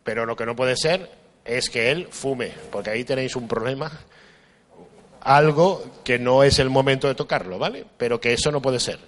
Pero 0.04 0.26
lo 0.26 0.36
que 0.36 0.46
no 0.46 0.56
puede 0.56 0.76
ser 0.76 1.10
es 1.44 1.70
que 1.70 1.90
él 1.90 2.08
fume, 2.10 2.52
porque 2.70 2.90
ahí 2.90 3.04
tenéis 3.04 3.34
un 3.36 3.48
problema, 3.48 3.90
algo 5.20 5.84
que 6.04 6.18
no 6.18 6.42
es 6.42 6.58
el 6.58 6.70
momento 6.70 7.08
de 7.08 7.14
tocarlo, 7.14 7.58
¿vale? 7.58 7.84
Pero 7.96 8.20
que 8.20 8.32
eso 8.32 8.50
no 8.52 8.62
puede 8.62 8.80
ser. 8.80 8.98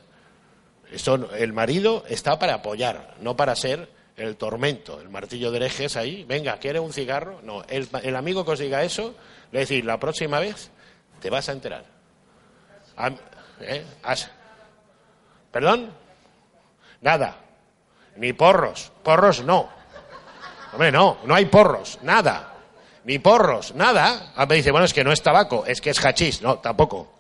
Eso, 0.91 1.31
el 1.35 1.53
marido 1.53 2.05
está 2.09 2.39
para 2.39 2.55
apoyar, 2.55 3.17
no 3.21 3.37
para 3.37 3.55
ser 3.57 3.89
el 4.23 4.37
tormento, 4.37 5.01
el 5.01 5.09
martillo 5.09 5.51
de 5.51 5.57
herejes 5.59 5.97
ahí, 5.97 6.25
venga, 6.25 6.57
¿quiere 6.59 6.79
un 6.79 6.93
cigarro? 6.93 7.41
No, 7.43 7.65
el, 7.69 8.17
amigo 8.17 8.45
que 8.45 8.53
os 8.53 8.59
diga 8.59 8.83
eso, 8.83 9.15
le 9.51 9.61
decir, 9.61 9.85
la 9.85 9.99
próxima 9.99 10.39
vez 10.39 10.71
te 11.21 11.31
vas 11.31 11.49
a 11.49 11.53
enterar. 11.53 11.85
¿eh? 13.61 13.85
¿Perdón? 15.51 15.93
Nada. 17.01 17.37
Ni 18.17 18.33
porros. 18.33 18.93
Porros 19.03 19.45
no. 19.45 19.69
Hombre, 20.73 20.93
no, 20.93 21.19
no 21.25 21.35
hay 21.35 21.47
porros, 21.47 21.99
nada. 22.03 22.55
Ni 23.05 23.19
porros, 23.19 23.75
nada. 23.75 24.33
Ah, 24.37 24.47
me 24.47 24.57
dice, 24.57 24.71
bueno, 24.71 24.87
es 24.87 24.95
que 24.95 25.05
no 25.05 25.13
es 25.13 25.23
tabaco, 25.23 25.67
es 25.67 25.81
que 25.81 25.91
es 25.91 26.05
hachís. 26.05 26.41
No, 26.41 26.59
tampoco. 26.59 27.13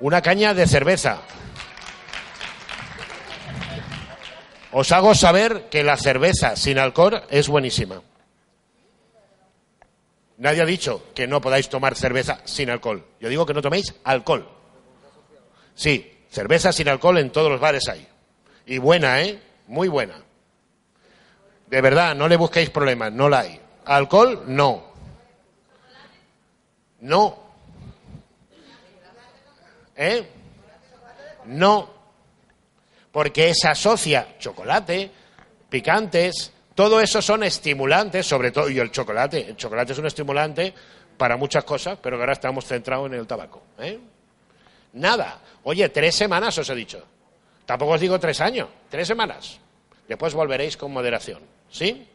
Una 0.00 0.20
caña 0.22 0.54
de 0.54 0.66
cerveza. 0.66 1.20
Os 4.76 4.90
hago 4.90 5.14
saber 5.14 5.68
que 5.70 5.84
la 5.84 5.96
cerveza 5.96 6.56
sin 6.56 6.80
alcohol 6.80 7.22
es 7.30 7.46
buenísima. 7.46 8.02
Nadie 10.38 10.62
ha 10.62 10.66
dicho 10.66 11.12
que 11.14 11.28
no 11.28 11.40
podáis 11.40 11.68
tomar 11.68 11.94
cerveza 11.94 12.40
sin 12.44 12.70
alcohol. 12.70 13.06
Yo 13.20 13.28
digo 13.28 13.46
que 13.46 13.54
no 13.54 13.62
toméis 13.62 13.94
alcohol. 14.02 14.48
Sí, 15.76 16.26
cerveza 16.28 16.72
sin 16.72 16.88
alcohol 16.88 17.18
en 17.18 17.30
todos 17.30 17.52
los 17.52 17.60
bares 17.60 17.88
hay. 17.88 18.04
Y 18.66 18.78
buena, 18.78 19.22
¿eh? 19.22 19.40
Muy 19.68 19.86
buena. 19.86 20.20
De 21.68 21.80
verdad, 21.80 22.16
no 22.16 22.26
le 22.26 22.36
busquéis 22.36 22.70
problemas, 22.70 23.12
no 23.12 23.28
la 23.28 23.40
hay. 23.40 23.60
Alcohol, 23.84 24.42
no. 24.48 24.86
No. 27.00 27.38
¿Eh? 29.94 30.28
No. 31.44 31.93
Porque 33.14 33.54
se 33.54 33.68
asocia 33.68 34.36
chocolate, 34.38 35.10
picantes, 35.70 36.52
todo 36.74 37.00
eso 37.00 37.22
son 37.22 37.44
estimulantes, 37.44 38.26
sobre 38.26 38.50
todo, 38.50 38.68
y 38.68 38.78
el 38.80 38.90
chocolate. 38.90 39.50
El 39.50 39.56
chocolate 39.56 39.92
es 39.92 39.98
un 39.98 40.06
estimulante 40.06 40.74
para 41.16 41.36
muchas 41.36 41.62
cosas, 41.62 41.98
pero 42.02 42.18
ahora 42.18 42.32
estamos 42.32 42.64
centrados 42.64 43.06
en 43.06 43.14
el 43.14 43.26
tabaco. 43.26 43.62
¿eh? 43.78 44.00
Nada. 44.94 45.40
Oye, 45.62 45.88
tres 45.90 46.16
semanas 46.16 46.58
os 46.58 46.68
he 46.68 46.74
dicho. 46.74 47.02
Tampoco 47.64 47.92
os 47.92 48.00
digo 48.00 48.18
tres 48.18 48.40
años, 48.40 48.68
tres 48.90 49.06
semanas. 49.06 49.60
Después 50.08 50.34
volveréis 50.34 50.76
con 50.76 50.92
moderación. 50.92 51.40
¿Sí? 51.70 52.08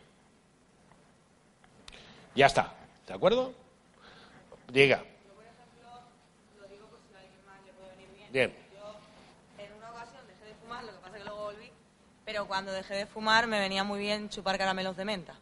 Ya 2.35 2.47
está. 2.47 2.73
¿De 3.07 3.13
acuerdo? 3.13 3.53
Diga. 4.71 5.03
Bien. 8.31 8.53
En 9.57 9.73
una 9.73 9.89
ocasión 9.89 10.21
dejé 10.27 10.45
de 10.45 10.53
fumar, 10.61 10.83
lo 10.83 10.91
que 10.91 10.97
pasa 10.99 11.17
es 11.17 11.23
que 11.23 11.29
luego 11.29 11.43
volví, 11.45 11.71
pero 12.31 12.45
cuando 12.45 12.71
dejé 12.71 12.93
de 12.93 13.05
fumar 13.07 13.47
me 13.47 13.59
venía 13.59 13.83
muy 13.83 13.97
bien 13.99 14.29
chupar 14.29 14.55
caramelos 14.59 14.95
de 14.95 15.03
menta. 15.03 15.33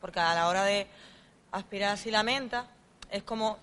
Porque 0.00 0.18
a 0.18 0.34
la 0.34 0.48
hora 0.48 0.64
de 0.64 0.88
aspirar 1.52 1.90
así 1.92 2.10
la 2.10 2.24
menta, 2.24 2.66
es 3.08 3.22
como... 3.22 3.56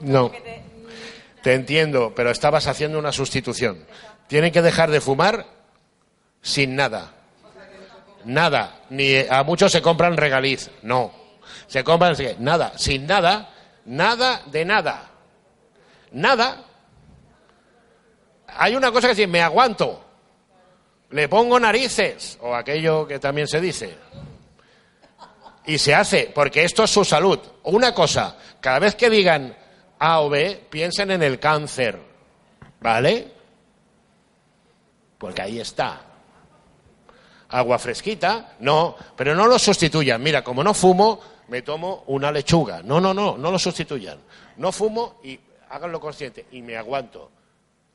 No. 0.00 0.28
te- 0.30 0.62
Te 1.42 1.54
entiendo, 1.54 2.12
pero 2.14 2.30
estabas 2.30 2.66
haciendo 2.66 2.98
una 2.98 3.12
sustitución. 3.12 3.86
Tienen 4.26 4.52
que 4.52 4.60
dejar 4.60 4.90
de 4.90 5.00
fumar 5.00 5.46
sin 6.42 6.76
nada. 6.76 7.14
Nada. 8.26 8.82
Ni 8.90 9.16
a 9.26 9.42
muchos 9.42 9.72
se 9.72 9.80
compran 9.80 10.18
regaliz. 10.18 10.70
No. 10.82 11.12
Se 11.66 11.82
compran 11.82 12.14
nada. 12.40 12.76
Sin 12.76 13.06
nada. 13.06 13.48
Nada 13.86 14.42
de 14.44 14.66
nada. 14.66 15.08
Nada. 16.12 16.62
Hay 18.48 18.76
una 18.76 18.92
cosa 18.92 19.08
que 19.08 19.14
dice, 19.14 19.26
me 19.26 19.40
aguanto. 19.40 20.03
Le 21.14 21.28
pongo 21.28 21.60
narices. 21.60 22.38
O 22.42 22.52
aquello 22.56 23.06
que 23.06 23.20
también 23.20 23.46
se 23.46 23.60
dice. 23.60 23.96
Y 25.64 25.78
se 25.78 25.94
hace, 25.94 26.32
porque 26.34 26.64
esto 26.64 26.82
es 26.82 26.90
su 26.90 27.04
salud. 27.04 27.38
Una 27.62 27.94
cosa, 27.94 28.36
cada 28.60 28.80
vez 28.80 28.96
que 28.96 29.08
digan 29.08 29.56
A 30.00 30.20
o 30.22 30.28
B, 30.28 30.66
piensen 30.68 31.12
en 31.12 31.22
el 31.22 31.38
cáncer. 31.38 32.00
¿Vale? 32.80 33.32
Porque 35.16 35.40
ahí 35.40 35.60
está. 35.60 36.00
Agua 37.48 37.78
fresquita, 37.78 38.56
no, 38.58 38.96
pero 39.14 39.36
no 39.36 39.46
lo 39.46 39.56
sustituyan. 39.56 40.20
Mira, 40.20 40.42
como 40.42 40.64
no 40.64 40.74
fumo, 40.74 41.20
me 41.46 41.62
tomo 41.62 42.02
una 42.08 42.32
lechuga. 42.32 42.82
No, 42.82 43.00
no, 43.00 43.14
no, 43.14 43.38
no 43.38 43.52
lo 43.52 43.58
sustituyan. 43.60 44.18
No 44.56 44.72
fumo 44.72 45.20
y 45.22 45.38
háganlo 45.70 46.00
consciente 46.00 46.46
y 46.50 46.60
me 46.60 46.76
aguanto. 46.76 47.30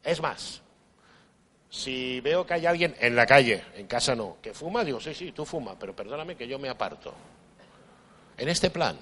Es 0.01 0.21
más, 0.21 0.61
si 1.69 2.19
veo 2.21 2.45
que 2.45 2.55
hay 2.55 2.65
alguien 2.65 2.95
en 2.99 3.15
la 3.15 3.25
calle, 3.25 3.63
en 3.75 3.87
casa 3.87 4.15
no, 4.15 4.37
que 4.41 4.53
fuma, 4.53 4.83
digo, 4.83 4.99
sí, 4.99 5.13
sí, 5.13 5.31
tú 5.31 5.45
fuma, 5.45 5.77
pero 5.77 5.95
perdóname 5.95 6.35
que 6.35 6.47
yo 6.47 6.57
me 6.59 6.69
aparto. 6.69 7.13
En 8.37 8.49
este 8.49 8.69
plan, 8.69 8.97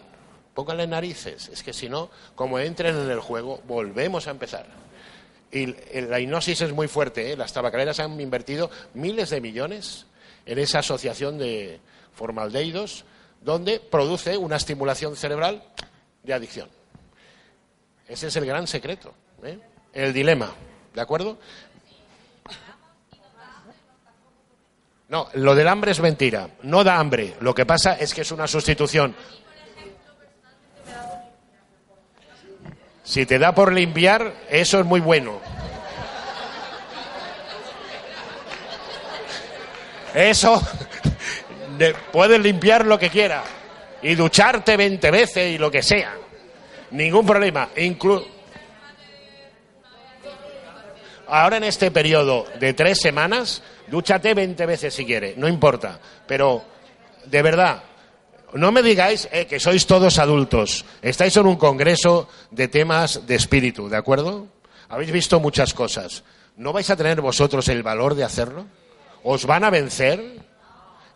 pónganle 0.53 0.87
narices, 0.87 1.47
es 1.49 1.63
que 1.63 1.71
si 1.73 1.87
no, 1.87 2.09
como 2.35 2.59
entren 2.59 2.95
en 2.97 3.09
el 3.09 3.19
juego, 3.19 3.61
volvemos 3.67 4.27
a 4.27 4.31
empezar. 4.31 4.65
Y 5.51 5.63
l- 5.63 6.07
la 6.09 6.19
hipnosis 6.19 6.59
es 6.61 6.73
muy 6.73 6.87
fuerte, 6.87 7.31
¿eh? 7.31 7.37
las 7.37 7.53
tabacaleras 7.53 7.99
han 7.99 8.19
invertido 8.19 8.69
miles 8.95 9.29
de 9.29 9.39
millones 9.39 10.05
en 10.45 10.59
esa 10.59 10.79
asociación 10.79 11.37
de 11.37 11.79
formaldehídos, 12.13 13.05
donde 13.41 13.79
produce 13.79 14.35
una 14.35 14.57
estimulación 14.57 15.15
cerebral 15.15 15.63
de 16.23 16.33
adicción. 16.33 16.69
Ese 18.07 18.27
es 18.27 18.35
el 18.35 18.45
gran 18.45 18.67
secreto, 18.67 19.13
¿eh? 19.43 19.59
el 19.93 20.11
dilema, 20.13 20.51
¿de 20.93 21.01
acuerdo? 21.01 21.37
No, 25.09 25.29
lo 25.33 25.55
del 25.55 25.67
hambre 25.67 25.91
es 25.91 25.99
mentira. 26.01 26.49
No 26.63 26.83
da 26.83 26.97
hambre. 26.99 27.35
Lo 27.39 27.55
que 27.55 27.65
pasa 27.65 27.93
es 27.93 28.13
que 28.13 28.21
es 28.21 28.31
una 28.31 28.47
sustitución. 28.47 29.15
Si 33.03 33.25
te 33.25 33.39
da 33.39 33.55
por 33.55 33.71
limpiar, 33.71 34.33
eso 34.49 34.79
es 34.79 34.85
muy 34.85 34.99
bueno. 34.99 35.39
Eso, 40.13 40.61
de- 41.77 41.95
puedes 42.11 42.39
limpiar 42.39 42.85
lo 42.85 42.97
que 42.99 43.09
quieras 43.09 43.43
y 44.01 44.15
ducharte 44.15 44.75
20 44.75 45.11
veces 45.11 45.53
y 45.53 45.57
lo 45.57 45.71
que 45.71 45.81
sea. 45.83 46.15
Ningún 46.91 47.25
problema. 47.25 47.69
Inclu 47.77 48.25
Ahora 51.29 51.57
en 51.57 51.63
este 51.63 51.91
periodo 51.91 52.45
de 52.59 52.73
tres 52.73 52.99
semanas, 52.99 53.61
dúchate 53.87 54.33
20 54.33 54.65
veces 54.65 54.93
si 54.93 55.05
quieres, 55.05 55.37
no 55.37 55.47
importa. 55.47 55.99
Pero, 56.25 56.63
de 57.25 57.41
verdad, 57.41 57.83
no 58.53 58.71
me 58.71 58.81
digáis 58.81 59.27
eh, 59.31 59.45
que 59.45 59.59
sois 59.59 59.85
todos 59.85 60.19
adultos. 60.19 60.85
Estáis 61.01 61.35
en 61.35 61.47
un 61.47 61.57
congreso 61.57 62.29
de 62.51 62.67
temas 62.67 63.27
de 63.27 63.35
espíritu, 63.35 63.89
¿de 63.89 63.97
acuerdo? 63.97 64.47
Habéis 64.89 65.11
visto 65.11 65.39
muchas 65.39 65.73
cosas. 65.73 66.23
¿No 66.55 66.71
vais 66.71 66.89
a 66.89 66.95
tener 66.95 67.19
vosotros 67.19 67.67
el 67.67 67.83
valor 67.83 68.15
de 68.15 68.23
hacerlo? 68.23 68.65
¿Os 69.23 69.45
van 69.45 69.63
a 69.65 69.69
vencer? 69.69 70.39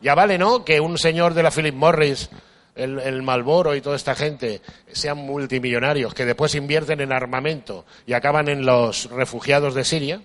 Ya 0.01 0.13
vale, 0.13 0.37
¿no? 0.37 0.65
Que 0.65 0.81
un 0.81 0.97
señor 0.97 1.33
de 1.33 1.43
la 1.43 1.51
Philip 1.51 1.73
Morris, 1.73 2.29
el, 2.75 2.99
el 2.99 3.21
Malboro 3.21 3.75
y 3.75 3.81
toda 3.81 3.95
esta 3.95 4.15
gente 4.15 4.61
sean 4.91 5.17
multimillonarios, 5.17 6.13
que 6.13 6.25
después 6.25 6.55
invierten 6.55 7.01
en 7.01 7.11
armamento 7.11 7.85
y 8.05 8.13
acaban 8.13 8.47
en 8.47 8.65
los 8.65 9.09
refugiados 9.09 9.73
de 9.75 9.85
Siria. 9.85 10.21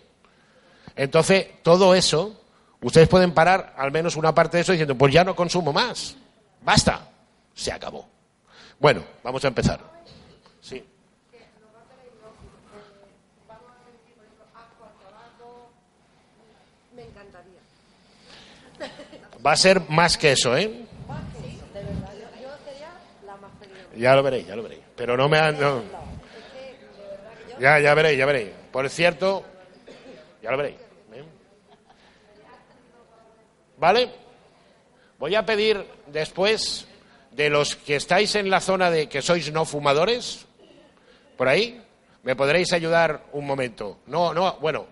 Entonces, 0.95 1.47
todo 1.63 1.95
eso, 1.95 2.41
ustedes 2.81 3.09
pueden 3.09 3.33
parar 3.33 3.75
al 3.77 3.93
menos 3.93 4.17
una 4.17 4.35
parte 4.35 4.57
de 4.57 4.63
eso 4.63 4.73
diciendo, 4.73 4.97
pues 4.97 5.13
ya 5.13 5.25
no 5.25 5.37
consumo 5.37 5.73
más. 5.73 6.17
Basta. 6.63 7.11
Se 7.55 7.73
acabó. 7.73 8.07
Bueno, 8.79 9.03
vamos 9.23 9.45
a 9.45 9.49
empezar. 9.49 9.81
Sí. 10.61 10.85
Va 19.45 19.53
a 19.53 19.57
ser 19.57 19.89
más 19.89 20.19
que 20.19 20.33
eso, 20.33 20.57
¿eh? 20.57 20.86
Ya 23.97 24.15
lo 24.15 24.23
veréis, 24.23 24.47
ya 24.47 24.57
lo 24.57 24.63
veréis. 24.63 24.83
Pero 24.95 25.17
no 25.17 25.29
me 25.29 25.39
han... 25.39 25.57
Ya, 27.59 27.81
ya 27.81 27.95
veréis, 27.95 28.19
ya 28.19 28.27
veréis. 28.27 28.51
Por 28.71 28.89
cierto, 28.91 29.45
ya 30.43 30.51
lo 30.51 30.59
veréis. 30.59 30.77
¿eh? 31.15 31.25
¿Vale? 33.79 34.11
Voy 35.19 35.35
a 35.35 35.47
pedir 35.47 35.83
después 36.09 36.87
de 37.31 37.49
los 37.49 37.77
que 37.77 37.97
estáis 37.97 38.35
en 38.35 38.51
la 38.51 38.61
zona 38.61 38.91
de 38.91 39.09
que 39.09 39.23
sois 39.23 39.51
no 39.53 39.65
fumadores, 39.65 40.47
por 41.37 41.49
ahí, 41.49 41.83
¿me 42.23 42.37
podréis 42.37 42.73
ayudar 42.73 43.25
un 43.33 43.47
momento? 43.47 44.01
No, 44.07 44.35
no, 44.35 44.57
bueno, 44.57 44.87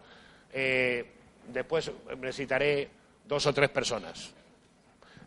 eh, 0.53 1.13
después 1.49 1.91
necesitaré 2.19 2.89
dos 3.27 3.47
o 3.47 3.53
tres 3.53 3.69
personas. 3.69 4.33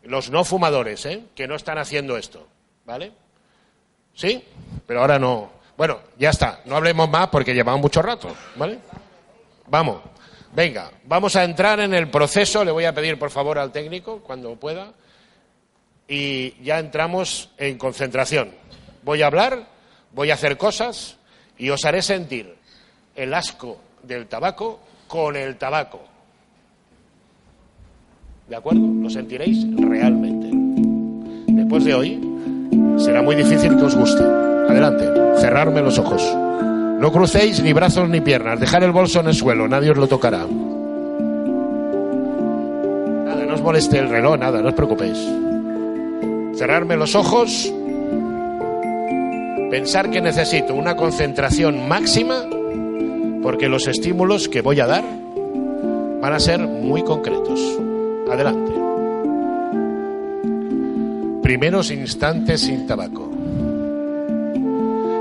Los 0.04 0.30
no 0.32 0.44
fumadores, 0.44 1.06
¿eh? 1.06 1.26
Que 1.36 1.48
no 1.48 1.56
están 1.56 1.78
haciendo 1.78 2.18
esto, 2.18 2.48
¿vale? 2.86 3.12
¿Sí? 4.18 4.44
Pero 4.88 5.02
ahora 5.02 5.20
no. 5.20 5.52
Bueno, 5.78 6.00
ya 6.18 6.32
está. 6.32 6.62
No 6.66 6.76
hablemos 6.76 7.08
más 7.08 7.28
porque 7.28 7.54
llevamos 7.54 7.82
mucho 7.82 8.02
rato, 8.02 8.36
¿vale? 8.56 8.80
Vamos. 9.68 10.02
Venga, 10.56 10.90
vamos 11.06 11.36
a 11.36 11.44
entrar 11.44 11.80
en 11.80 11.94
el 11.94 12.10
proceso. 12.10 12.66
Le 12.66 12.72
voy 12.72 12.86
a 12.86 12.96
pedir, 12.96 13.20
por 13.20 13.30
favor, 13.30 13.60
al 13.60 13.72
técnico, 13.72 14.22
cuando 14.24 14.56
pueda. 14.56 14.92
Y 16.08 16.56
ya 16.64 16.80
entramos 16.80 17.52
en 17.58 17.78
concentración. 17.78 18.52
Voy 19.04 19.22
a 19.22 19.28
hablar, 19.28 19.68
voy 20.14 20.32
a 20.32 20.34
hacer 20.34 20.58
cosas 20.58 21.18
y 21.60 21.70
os 21.70 21.86
haré 21.86 22.02
sentir 22.02 22.56
el 23.16 23.34
asco 23.36 23.78
del 24.02 24.26
tabaco 24.26 24.80
con 25.08 25.36
el 25.36 25.58
tabaco. 25.58 26.02
¿De 28.50 28.56
acuerdo? 28.56 28.82
Lo 28.82 29.12
sentiréis 29.12 29.64
realmente. 29.78 30.50
Después 31.54 31.84
de 31.84 31.94
hoy, 31.94 32.27
será 32.98 33.22
muy 33.22 33.36
difícil 33.36 33.78
que 33.78 33.84
os 33.84 33.96
guste. 33.96 34.24
Adelante, 34.24 35.06
cerrarme 35.40 35.82
los 35.82 35.98
ojos. 35.98 36.24
No 37.00 37.12
crucéis 37.12 37.62
ni 37.62 37.74
brazos 37.74 38.10
ni 38.10 38.22
piernas. 38.22 38.60
Dejar 38.60 38.84
el 38.84 38.92
bolso 38.92 39.20
en 39.20 39.28
el 39.28 39.34
suelo, 39.34 39.68
nadie 39.68 39.92
os 39.92 39.98
lo 39.98 40.08
tocará. 40.08 40.46
Nada, 43.26 43.46
no 43.46 43.54
os 43.54 43.62
moleste 43.62 44.00
el 44.00 44.10
reloj, 44.10 44.38
nada, 44.38 44.62
no 44.62 44.70
os 44.70 44.74
preocupéis. 44.74 45.18
Cerrarme 46.58 46.98
los 46.98 47.14
ojos 47.16 47.72
Pensar 49.70 50.10
que 50.10 50.22
necesito 50.22 50.74
una 50.74 50.96
concentración 50.96 51.90
máxima 51.90 52.46
porque 53.44 53.68
los 53.68 53.88
estímulos 53.88 54.48
que 54.48 54.62
voy 54.62 54.80
a 54.80 54.88
dar 54.88 55.04
van 56.22 56.34
a 56.34 56.40
ser 56.40 56.60
muy 56.62 57.04
concretos. 57.04 57.60
Adelante. 58.32 58.77
Primeros 61.48 61.92
instantes 61.92 62.60
sin 62.60 62.86
tabaco. 62.86 63.32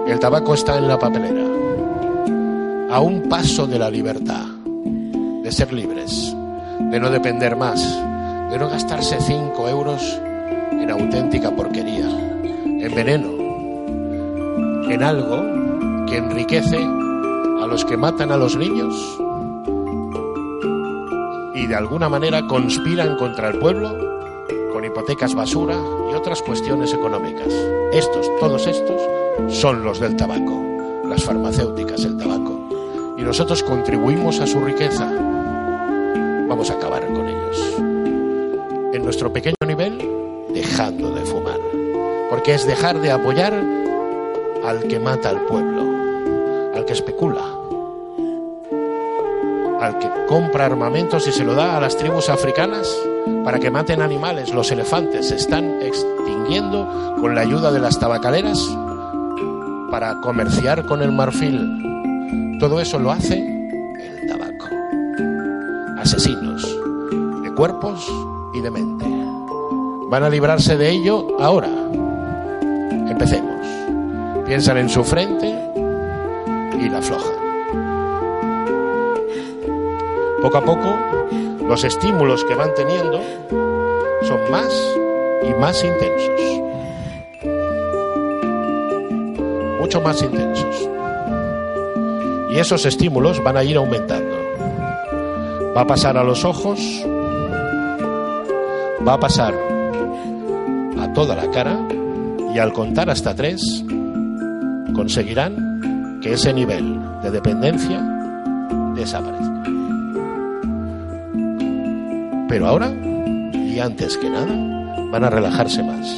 El 0.08 0.18
tabaco 0.18 0.54
está 0.54 0.76
en 0.76 0.88
la 0.88 0.98
papelera, 0.98 1.46
a 2.90 2.98
un 2.98 3.28
paso 3.28 3.68
de 3.68 3.78
la 3.78 3.88
libertad, 3.88 4.44
de 5.44 5.52
ser 5.52 5.72
libres, 5.72 6.34
de 6.90 6.98
no 6.98 7.10
depender 7.10 7.54
más, 7.54 7.80
de 8.50 8.58
no 8.58 8.68
gastarse 8.68 9.20
cinco 9.20 9.68
euros 9.68 10.02
en 10.72 10.90
auténtica 10.90 11.54
porquería, 11.54 12.08
en 12.08 12.92
veneno, 12.92 13.28
en 14.90 15.04
algo 15.04 16.06
que 16.06 16.16
enriquece 16.16 16.78
a 16.78 17.68
los 17.68 17.84
que 17.84 17.96
matan 17.96 18.32
a 18.32 18.36
los 18.36 18.56
niños 18.56 18.96
y 21.54 21.68
de 21.68 21.74
alguna 21.76 22.08
manera 22.08 22.44
conspiran 22.48 23.16
contra 23.16 23.46
el 23.46 23.60
pueblo 23.60 23.96
con 24.72 24.84
hipotecas 24.84 25.32
basura 25.32 25.76
otras 26.26 26.42
cuestiones 26.42 26.92
económicas. 26.92 27.54
Estos, 27.92 28.28
todos 28.40 28.66
estos, 28.66 29.00
son 29.46 29.84
los 29.84 30.00
del 30.00 30.16
tabaco, 30.16 30.60
las 31.08 31.22
farmacéuticas, 31.22 32.04
el 32.04 32.16
tabaco. 32.16 33.14
Y 33.16 33.22
nosotros 33.22 33.62
contribuimos 33.62 34.40
a 34.40 34.46
su 34.48 34.58
riqueza. 34.58 35.08
Vamos 36.48 36.68
a 36.68 36.74
acabar 36.74 37.06
con 37.06 37.28
ellos. 37.28 37.76
En 38.92 39.04
nuestro 39.04 39.32
pequeño 39.32 39.54
nivel, 39.64 40.04
dejando 40.52 41.12
de 41.12 41.24
fumar. 41.26 41.60
Porque 42.28 42.54
es 42.54 42.66
dejar 42.66 43.00
de 43.00 43.12
apoyar 43.12 43.54
al 44.64 44.82
que 44.88 44.98
mata 44.98 45.28
al 45.28 45.42
pueblo, 45.42 45.82
al 46.74 46.84
que 46.84 46.92
especula, 46.92 47.44
al 49.80 49.96
que 50.00 50.10
compra 50.26 50.66
armamentos 50.66 51.28
y 51.28 51.30
se 51.30 51.44
lo 51.44 51.54
da 51.54 51.76
a 51.76 51.80
las 51.80 51.96
tribus 51.96 52.28
africanas 52.30 52.92
para 53.44 53.58
que 53.58 53.70
maten 53.70 54.02
animales. 54.02 54.52
Los 54.52 54.70
elefantes 54.70 55.28
se 55.28 55.36
están 55.36 55.80
extinguiendo 55.82 57.16
con 57.20 57.34
la 57.34 57.42
ayuda 57.42 57.72
de 57.72 57.80
las 57.80 57.98
tabacaleras 57.98 58.58
para 59.90 60.20
comerciar 60.20 60.84
con 60.86 61.02
el 61.02 61.12
marfil. 61.12 62.58
Todo 62.58 62.80
eso 62.80 62.98
lo 62.98 63.10
hace 63.10 63.38
el 63.38 64.26
tabaco. 64.26 64.66
Asesinos 65.98 66.62
de 67.42 67.52
cuerpos 67.54 68.06
y 68.54 68.60
de 68.60 68.70
mente. 68.70 69.04
Van 70.08 70.22
a 70.22 70.28
librarse 70.28 70.76
de 70.76 70.90
ello 70.90 71.36
ahora. 71.40 71.68
Empecemos. 73.08 73.66
Piensan 74.46 74.78
en 74.78 74.88
su 74.88 75.02
frente 75.02 75.48
y 76.80 76.88
la 76.88 76.98
aflojan. 76.98 77.36
Poco 80.42 80.58
a 80.58 80.64
poco, 80.64 80.94
los 81.68 81.82
estímulos 81.84 82.44
que 82.44 82.54
van 82.54 82.74
teniendo 82.74 83.20
son 84.22 84.50
más 84.50 84.68
y 85.42 85.52
más 85.60 85.82
intensos. 85.84 86.40
Mucho 89.80 90.00
más 90.00 90.22
intensos. 90.22 90.88
Y 92.50 92.58
esos 92.58 92.86
estímulos 92.86 93.42
van 93.42 93.56
a 93.56 93.64
ir 93.64 93.76
aumentando. 93.76 94.36
Va 95.76 95.82
a 95.82 95.86
pasar 95.86 96.16
a 96.16 96.24
los 96.24 96.44
ojos, 96.44 96.80
va 99.06 99.14
a 99.14 99.20
pasar 99.20 99.54
a 100.98 101.12
toda 101.12 101.34
la 101.34 101.50
cara 101.50 101.78
y 102.54 102.58
al 102.58 102.72
contar 102.72 103.10
hasta 103.10 103.34
tres 103.34 103.84
conseguirán 104.94 106.20
que 106.22 106.32
ese 106.32 106.54
nivel 106.54 106.98
de 107.22 107.30
dependencia 107.30 108.00
desaparezca. 108.94 109.56
Pero 112.48 112.68
ahora, 112.68 112.92
y 113.52 113.78
antes 113.80 114.16
que 114.16 114.30
nada, 114.30 114.46
van 115.10 115.24
a 115.24 115.30
relajarse 115.30 115.82
más. 115.82 116.16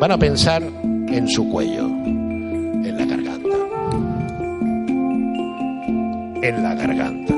Van 0.00 0.10
a 0.10 0.18
pensar 0.18 0.62
en 0.62 1.28
su 1.28 1.48
cuello, 1.48 1.86
en 1.86 2.96
la 2.96 3.04
garganta. 3.04 3.56
En 6.42 6.62
la 6.62 6.74
garganta. 6.74 7.34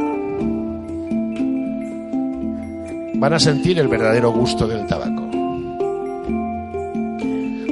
Van 3.14 3.34
a 3.34 3.38
sentir 3.38 3.78
el 3.78 3.88
verdadero 3.88 4.32
gusto 4.32 4.66
del 4.66 4.86
tabaco. 4.86 5.28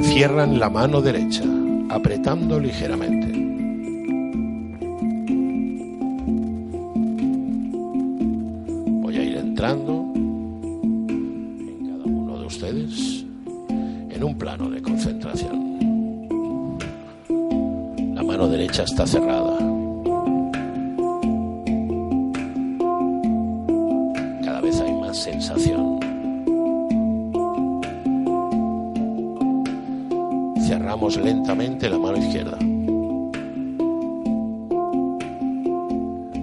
Cierran 0.03 0.59
la 0.59 0.69
mano 0.69 1.01
derecha, 1.01 1.45
apretando 1.89 2.61
ligeramente. 2.61 3.48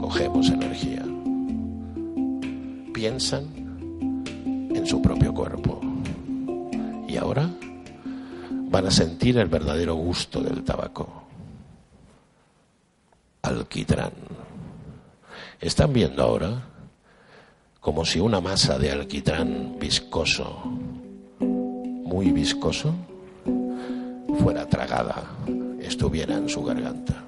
Cogemos 0.06 0.50
energía. 0.50 1.04
Piensan 2.94 3.44
en 4.46 4.86
su 4.86 5.02
propio 5.02 5.34
cuerpo. 5.34 5.82
Y 7.08 7.18
ahora 7.18 7.50
van 8.52 8.86
a 8.86 8.92
sentir 8.92 9.40
el 9.40 9.48
verdadero 9.48 9.96
gusto 9.96 10.42
del 10.44 10.64
tabaco. 10.64 11.24
Alquitrán. 13.42 14.12
Están 15.60 15.92
viendo 15.92 16.22
ahora 16.22 16.62
como 17.80 18.06
si 18.06 18.20
una 18.20 18.40
masa 18.40 18.78
de 18.78 18.92
alquitrán 18.92 19.78
viscoso, 19.80 20.66
muy 21.40 22.32
viscoso, 22.32 22.94
fuera 24.38 24.68
tragada, 24.68 25.24
estuviera 25.82 26.38
en 26.38 26.48
su 26.48 26.64
garganta. 26.64 27.25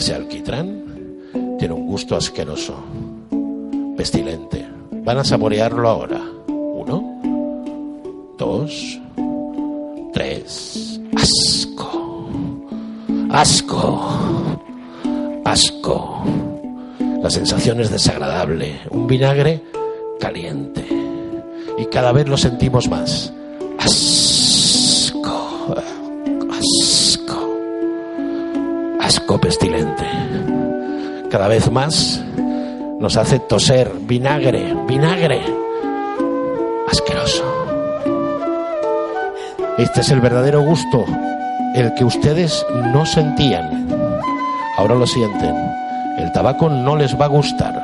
Ese 0.00 0.14
alquitrán 0.14 0.82
tiene 1.58 1.74
un 1.74 1.86
gusto 1.86 2.16
asqueroso, 2.16 2.74
pestilente. 3.98 4.66
Van 5.04 5.18
a 5.18 5.24
saborearlo 5.24 5.86
ahora. 5.86 6.22
Uno, 6.48 7.20
dos, 8.38 8.98
tres. 10.14 10.98
Asco. 11.14 12.30
Asco. 13.28 14.00
Asco. 15.44 16.24
La 17.22 17.28
sensación 17.28 17.80
es 17.80 17.90
desagradable. 17.90 18.80
Un 18.88 19.06
vinagre 19.06 19.62
caliente. 20.18 20.82
Y 21.76 21.84
cada 21.92 22.12
vez 22.12 22.26
lo 22.26 22.38
sentimos 22.38 22.88
más. 22.88 23.34
Asco. 23.78 25.74
Asco. 26.50 27.09
Asco 29.10 29.40
pestilente. 29.40 30.06
Cada 31.32 31.48
vez 31.48 31.68
más 31.68 32.22
nos 33.00 33.16
hace 33.16 33.40
toser. 33.40 33.90
Vinagre. 34.02 34.72
Vinagre. 34.86 35.40
Asqueroso. 36.88 37.42
Este 39.78 40.02
es 40.02 40.10
el 40.12 40.20
verdadero 40.20 40.62
gusto. 40.62 41.04
El 41.74 41.92
que 41.94 42.04
ustedes 42.04 42.64
no 42.94 43.04
sentían. 43.04 43.88
Ahora 44.76 44.94
lo 44.94 45.08
sienten. 45.08 45.56
El 46.16 46.30
tabaco 46.30 46.68
no 46.68 46.94
les 46.94 47.20
va 47.20 47.24
a 47.24 47.28
gustar. 47.30 47.82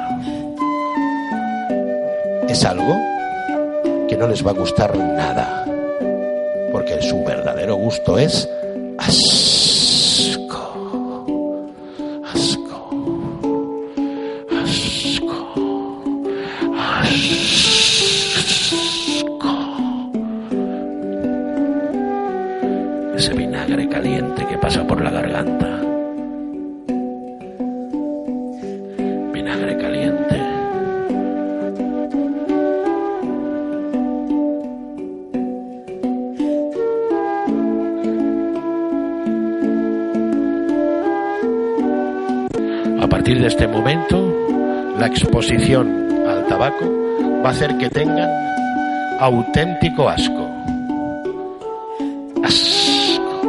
Es 2.49 2.65
algo 2.65 3.01
que 4.09 4.17
no 4.17 4.29
les 4.29 4.47
va 4.47 4.53
a 4.53 4.55
gustar 4.55 4.97
nada. 4.97 5.65
Porque 6.71 7.03
su 7.03 7.25
verdadero 7.25 7.75
gusto 7.75 8.17
es 8.17 8.49
asco. 8.99 9.56
A 43.07 43.09
partir 43.09 43.41
de 43.41 43.47
este 43.47 43.69
momento, 43.69 44.35
la 44.99 45.07
exposición 45.07 46.09
al 46.29 46.45
tabaco 46.49 46.85
va 47.41 47.51
a 47.51 47.53
hacer 47.53 47.79
que 47.79 47.89
tengan 47.89 48.29
auténtico 49.21 50.09
asco. 50.09 50.51
Asco. 52.43 53.43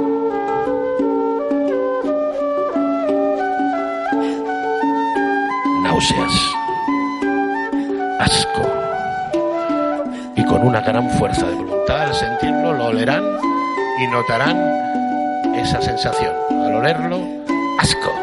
Náuseas. 5.82 6.34
Asco. 8.20 8.62
Y 10.36 10.46
con 10.46 10.68
una 10.68 10.82
gran 10.82 11.10
fuerza 11.10 11.48
de 11.48 11.56
voluntad 11.56 12.02
al 12.02 12.14
sentirlo 12.14 12.74
lo 12.74 12.86
olerán 12.86 13.24
y 14.04 14.06
notarán 14.06 14.56
esa 15.56 15.82
sensación. 15.82 16.36
Al 16.52 16.76
olerlo, 16.76 17.18
asco. 17.80 18.17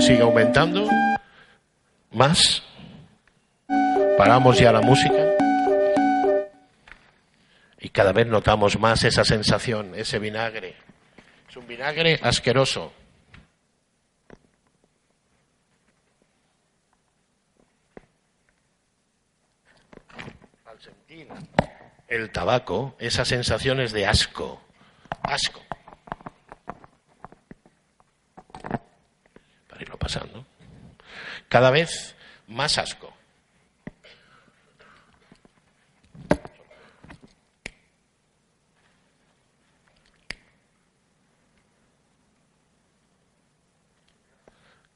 Sigue 0.00 0.22
aumentando. 0.22 0.88
Más. 2.12 2.62
Paramos 4.16 4.58
ya 4.58 4.72
la 4.72 4.80
música. 4.80 5.16
Y 7.78 7.88
cada 7.88 8.12
vez 8.12 8.26
notamos 8.26 8.78
más 8.78 9.04
esa 9.04 9.24
sensación, 9.24 9.94
ese 9.94 10.18
vinagre. 10.18 10.76
Es 11.48 11.56
un 11.56 11.66
vinagre 11.66 12.20
asqueroso. 12.22 12.92
Al 20.66 20.80
sentir 20.80 21.26
el 22.08 22.30
tabaco, 22.30 22.96
esas 22.98 23.28
sensaciones 23.28 23.92
de 23.92 24.06
asco. 24.06 24.60
Asco. 25.22 25.60
Para 29.68 29.69
irlo 29.80 29.96
pasando. 29.98 30.44
Cada 31.48 31.70
vez 31.70 32.14
más 32.46 32.78
asco. 32.78 33.12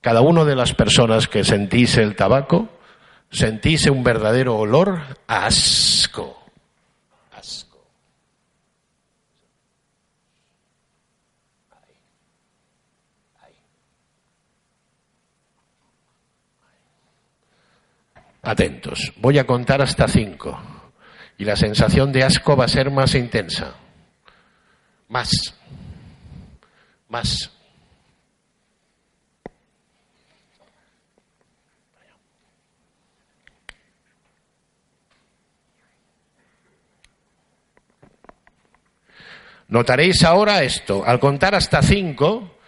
Cada 0.05 0.21
una 0.21 0.45
de 0.45 0.55
las 0.55 0.75
personas 0.75 1.29
que 1.29 1.45
sentís 1.45 1.97
el 1.97 2.15
tabaco, 2.15 2.69
sentís 3.31 3.87
un 3.87 4.05
verdadero 4.05 4.59
olor. 4.59 5.01
Asco. 5.27 6.44
Atentos, 18.45 19.15
voy 19.17 19.39
a 19.39 19.47
contar 19.47 19.81
hasta 19.81 20.07
cinco 20.07 20.61
y 21.39 21.45
la 21.45 21.57
sensación 21.57 22.13
de 22.13 22.25
asco 22.25 22.55
va 22.55 22.67
a 22.67 22.69
ser 22.69 22.91
más 22.91 23.15
intensa. 23.15 23.75
Más. 25.09 25.31
Más. 27.09 27.51
Notaréis 39.69 40.23
ahora 40.23 40.63
esto. 40.63 41.03
Al 41.07 41.19
contar 41.19 41.55
hasta 41.55 41.81
cinco, 41.81 42.59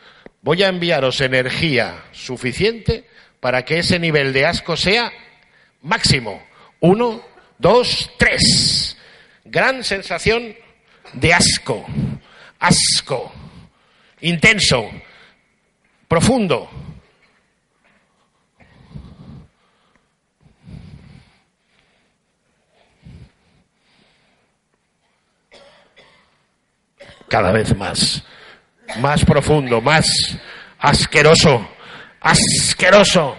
voy 0.40 0.62
a 0.62 0.68
enviaros 0.68 1.20
energía 1.20 2.04
suficiente 2.12 3.06
para 3.40 3.64
que 3.66 3.80
ese 3.80 3.98
nivel 3.98 4.32
de 4.32 4.46
asco 4.46 4.76
sea 4.76 5.12
máximo. 5.82 6.42
Uno, 6.80 7.22
dos, 7.58 8.10
tres. 8.18 8.96
Gran 9.44 9.84
sensación 9.84 10.54
de 11.12 11.34
asco. 11.34 11.84
Asco. 12.58 13.32
Intenso. 14.20 14.90
Profundo. 16.08 16.70
cada 27.28 27.52
vez 27.52 27.76
más, 27.76 28.22
más 29.00 29.24
profundo, 29.24 29.80
más 29.80 30.06
asqueroso, 30.78 31.68
asqueroso, 32.20 33.36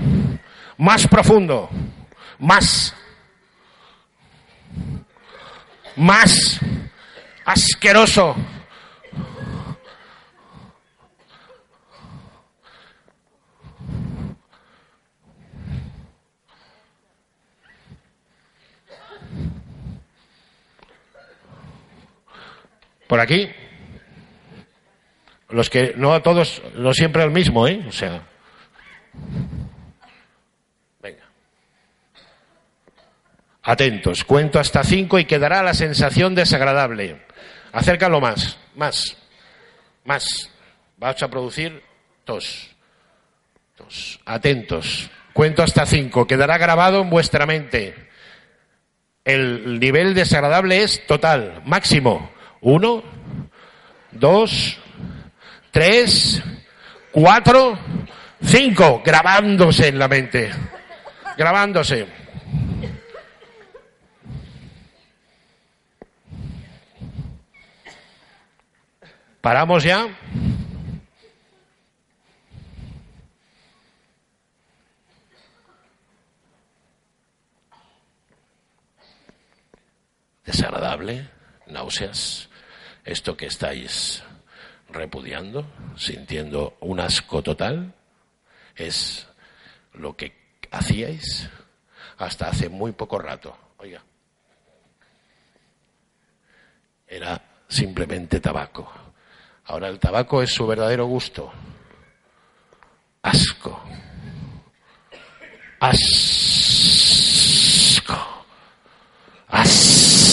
más 0.77 1.07
profundo, 1.07 1.69
más, 2.39 2.93
más 5.95 6.59
asqueroso. 7.45 8.35
Por 23.07 23.21
aquí. 23.21 23.49
Los 25.49 25.69
que, 25.69 25.93
no 25.95 26.13
a 26.13 26.21
todos, 26.21 26.61
no 26.75 26.93
siempre 26.93 27.23
al 27.23 27.31
mismo, 27.31 27.67
¿eh? 27.67 27.85
O 27.87 27.91
sea. 27.91 28.21
Atentos. 33.67 34.23
Cuento 34.23 34.61
hasta 34.61 34.81
cinco 34.81 35.19
y 35.19 35.25
quedará 35.25 35.61
la 35.61 35.73
sensación 35.73 36.33
desagradable. 36.33 37.17
Acércalo 37.73 38.21
más, 38.21 38.57
más, 38.77 39.17
más. 40.05 40.49
Vas 40.95 41.21
a 41.21 41.27
producir 41.27 41.83
tos. 42.23 42.69
Tos. 43.75 44.21
Atentos. 44.23 45.09
Cuento 45.33 45.63
hasta 45.63 45.85
cinco. 45.85 46.25
Quedará 46.25 46.57
grabado 46.57 47.01
en 47.01 47.09
vuestra 47.09 47.45
mente. 47.45 47.93
El 49.25 49.81
nivel 49.81 50.13
desagradable 50.13 50.83
es 50.83 51.05
total, 51.05 51.61
máximo. 51.65 52.31
Uno, 52.61 53.03
dos, 54.11 54.79
tres, 55.71 56.41
cuatro, 57.11 57.77
cinco, 58.41 59.01
grabándose 59.03 59.89
en 59.89 59.99
la 59.99 60.07
mente. 60.07 60.51
Grabándose. 61.37 62.26
¿Paramos 69.47 69.81
ya? 69.81 70.05
Desagradable, 80.43 81.29
náuseas, 81.67 82.49
esto 83.05 83.37
que 83.37 83.45
estáis 83.45 84.21
repudiando, 84.89 85.65
sintiendo 85.95 86.75
un 86.81 86.99
asco 86.99 87.41
total, 87.41 87.93
es 88.75 89.29
lo 89.93 90.17
que 90.17 90.35
hacíais 90.71 91.49
hasta 92.17 92.49
hace 92.49 92.67
muy 92.67 92.91
poco 92.91 93.17
rato. 93.17 93.57
Oiga, 93.77 94.03
era 97.07 97.41
simplemente 97.69 98.41
tabaco. 98.41 99.06
Ahora 99.67 99.89
el 99.89 99.99
tabaco 99.99 100.41
es 100.41 100.53
su 100.53 100.65
verdadero 100.65 101.05
gusto. 101.07 101.51
Asco. 103.21 103.81
Asco. 105.81 106.05
Asco. 109.49 110.23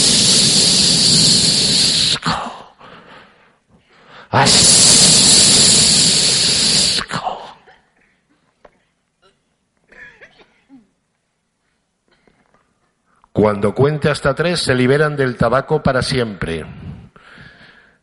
Asco. 4.31 4.75
Cuando 13.33 13.75
cuente 13.75 14.09
hasta 14.09 14.33
tres 14.33 14.61
se 14.61 14.77
liberan 14.77 15.17
del 15.17 15.37
tabaco 15.37 15.83
para 15.83 16.03
siempre. 16.03 16.84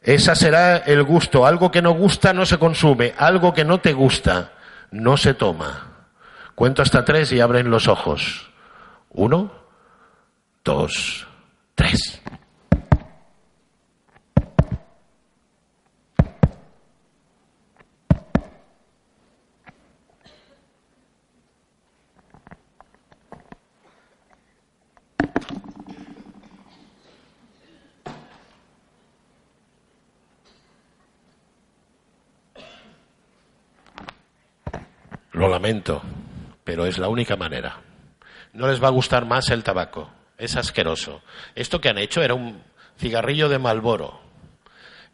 Esa 0.01 0.33
será 0.35 0.77
el 0.77 1.03
gusto. 1.03 1.45
Algo 1.45 1.69
que 1.69 1.81
no 1.81 1.91
gusta 1.91 2.33
no 2.33 2.45
se 2.45 2.57
consume. 2.57 3.13
Algo 3.17 3.53
que 3.53 3.63
no 3.63 3.79
te 3.79 3.93
gusta 3.93 4.51
no 4.91 5.15
se 5.15 5.33
toma. 5.35 6.07
Cuento 6.55 6.81
hasta 6.81 7.05
tres 7.05 7.31
y 7.31 7.39
abren 7.39 7.69
los 7.69 7.87
ojos. 7.87 8.49
Uno, 9.11 9.51
dos, 10.63 11.27
tres. 11.75 12.21
Lo 35.33 35.49
pero 36.63 36.85
es 36.85 36.97
la 36.97 37.07
única 37.07 37.35
manera. 37.35 37.81
No 38.53 38.67
les 38.67 38.81
va 38.81 38.87
a 38.87 38.91
gustar 38.91 39.25
más 39.25 39.49
el 39.49 39.63
tabaco. 39.63 40.11
Es 40.37 40.55
asqueroso. 40.55 41.21
Esto 41.55 41.79
que 41.79 41.89
han 41.89 41.97
hecho 41.97 42.21
era 42.21 42.33
un 42.33 42.63
cigarrillo 42.97 43.47
de 43.47 43.59
Malboro, 43.59 44.21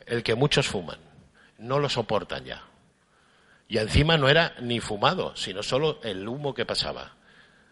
el 0.05 0.23
que 0.23 0.35
muchos 0.35 0.67
fuman. 0.67 0.99
No 1.57 1.79
lo 1.79 1.89
soportan 1.89 2.45
ya. 2.45 2.63
Y 3.67 3.77
encima 3.77 4.17
no 4.17 4.29
era 4.29 4.53
ni 4.61 4.79
fumado, 4.79 5.35
sino 5.35 5.63
solo 5.63 5.99
el 6.03 6.27
humo 6.27 6.53
que 6.53 6.65
pasaba. 6.65 7.13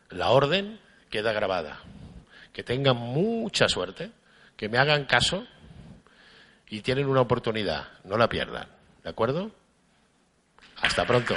La 0.10 0.30
orden 0.30 0.80
queda 1.10 1.32
grabada. 1.32 1.80
Que 2.52 2.64
tengan 2.64 2.98
mucha 2.98 3.68
suerte, 3.70 4.12
que 4.58 4.70
me 4.70 4.78
hagan 4.78 5.06
caso 5.06 5.46
y 6.68 6.82
tienen 6.82 7.08
una 7.08 7.22
oportunidad. 7.22 7.88
No 8.04 8.18
la 8.18 8.28
pierdan. 8.28 8.68
¿De 9.04 9.10
acuerdo? 9.10 9.52
Hasta 10.82 11.06
pronto. 11.06 11.36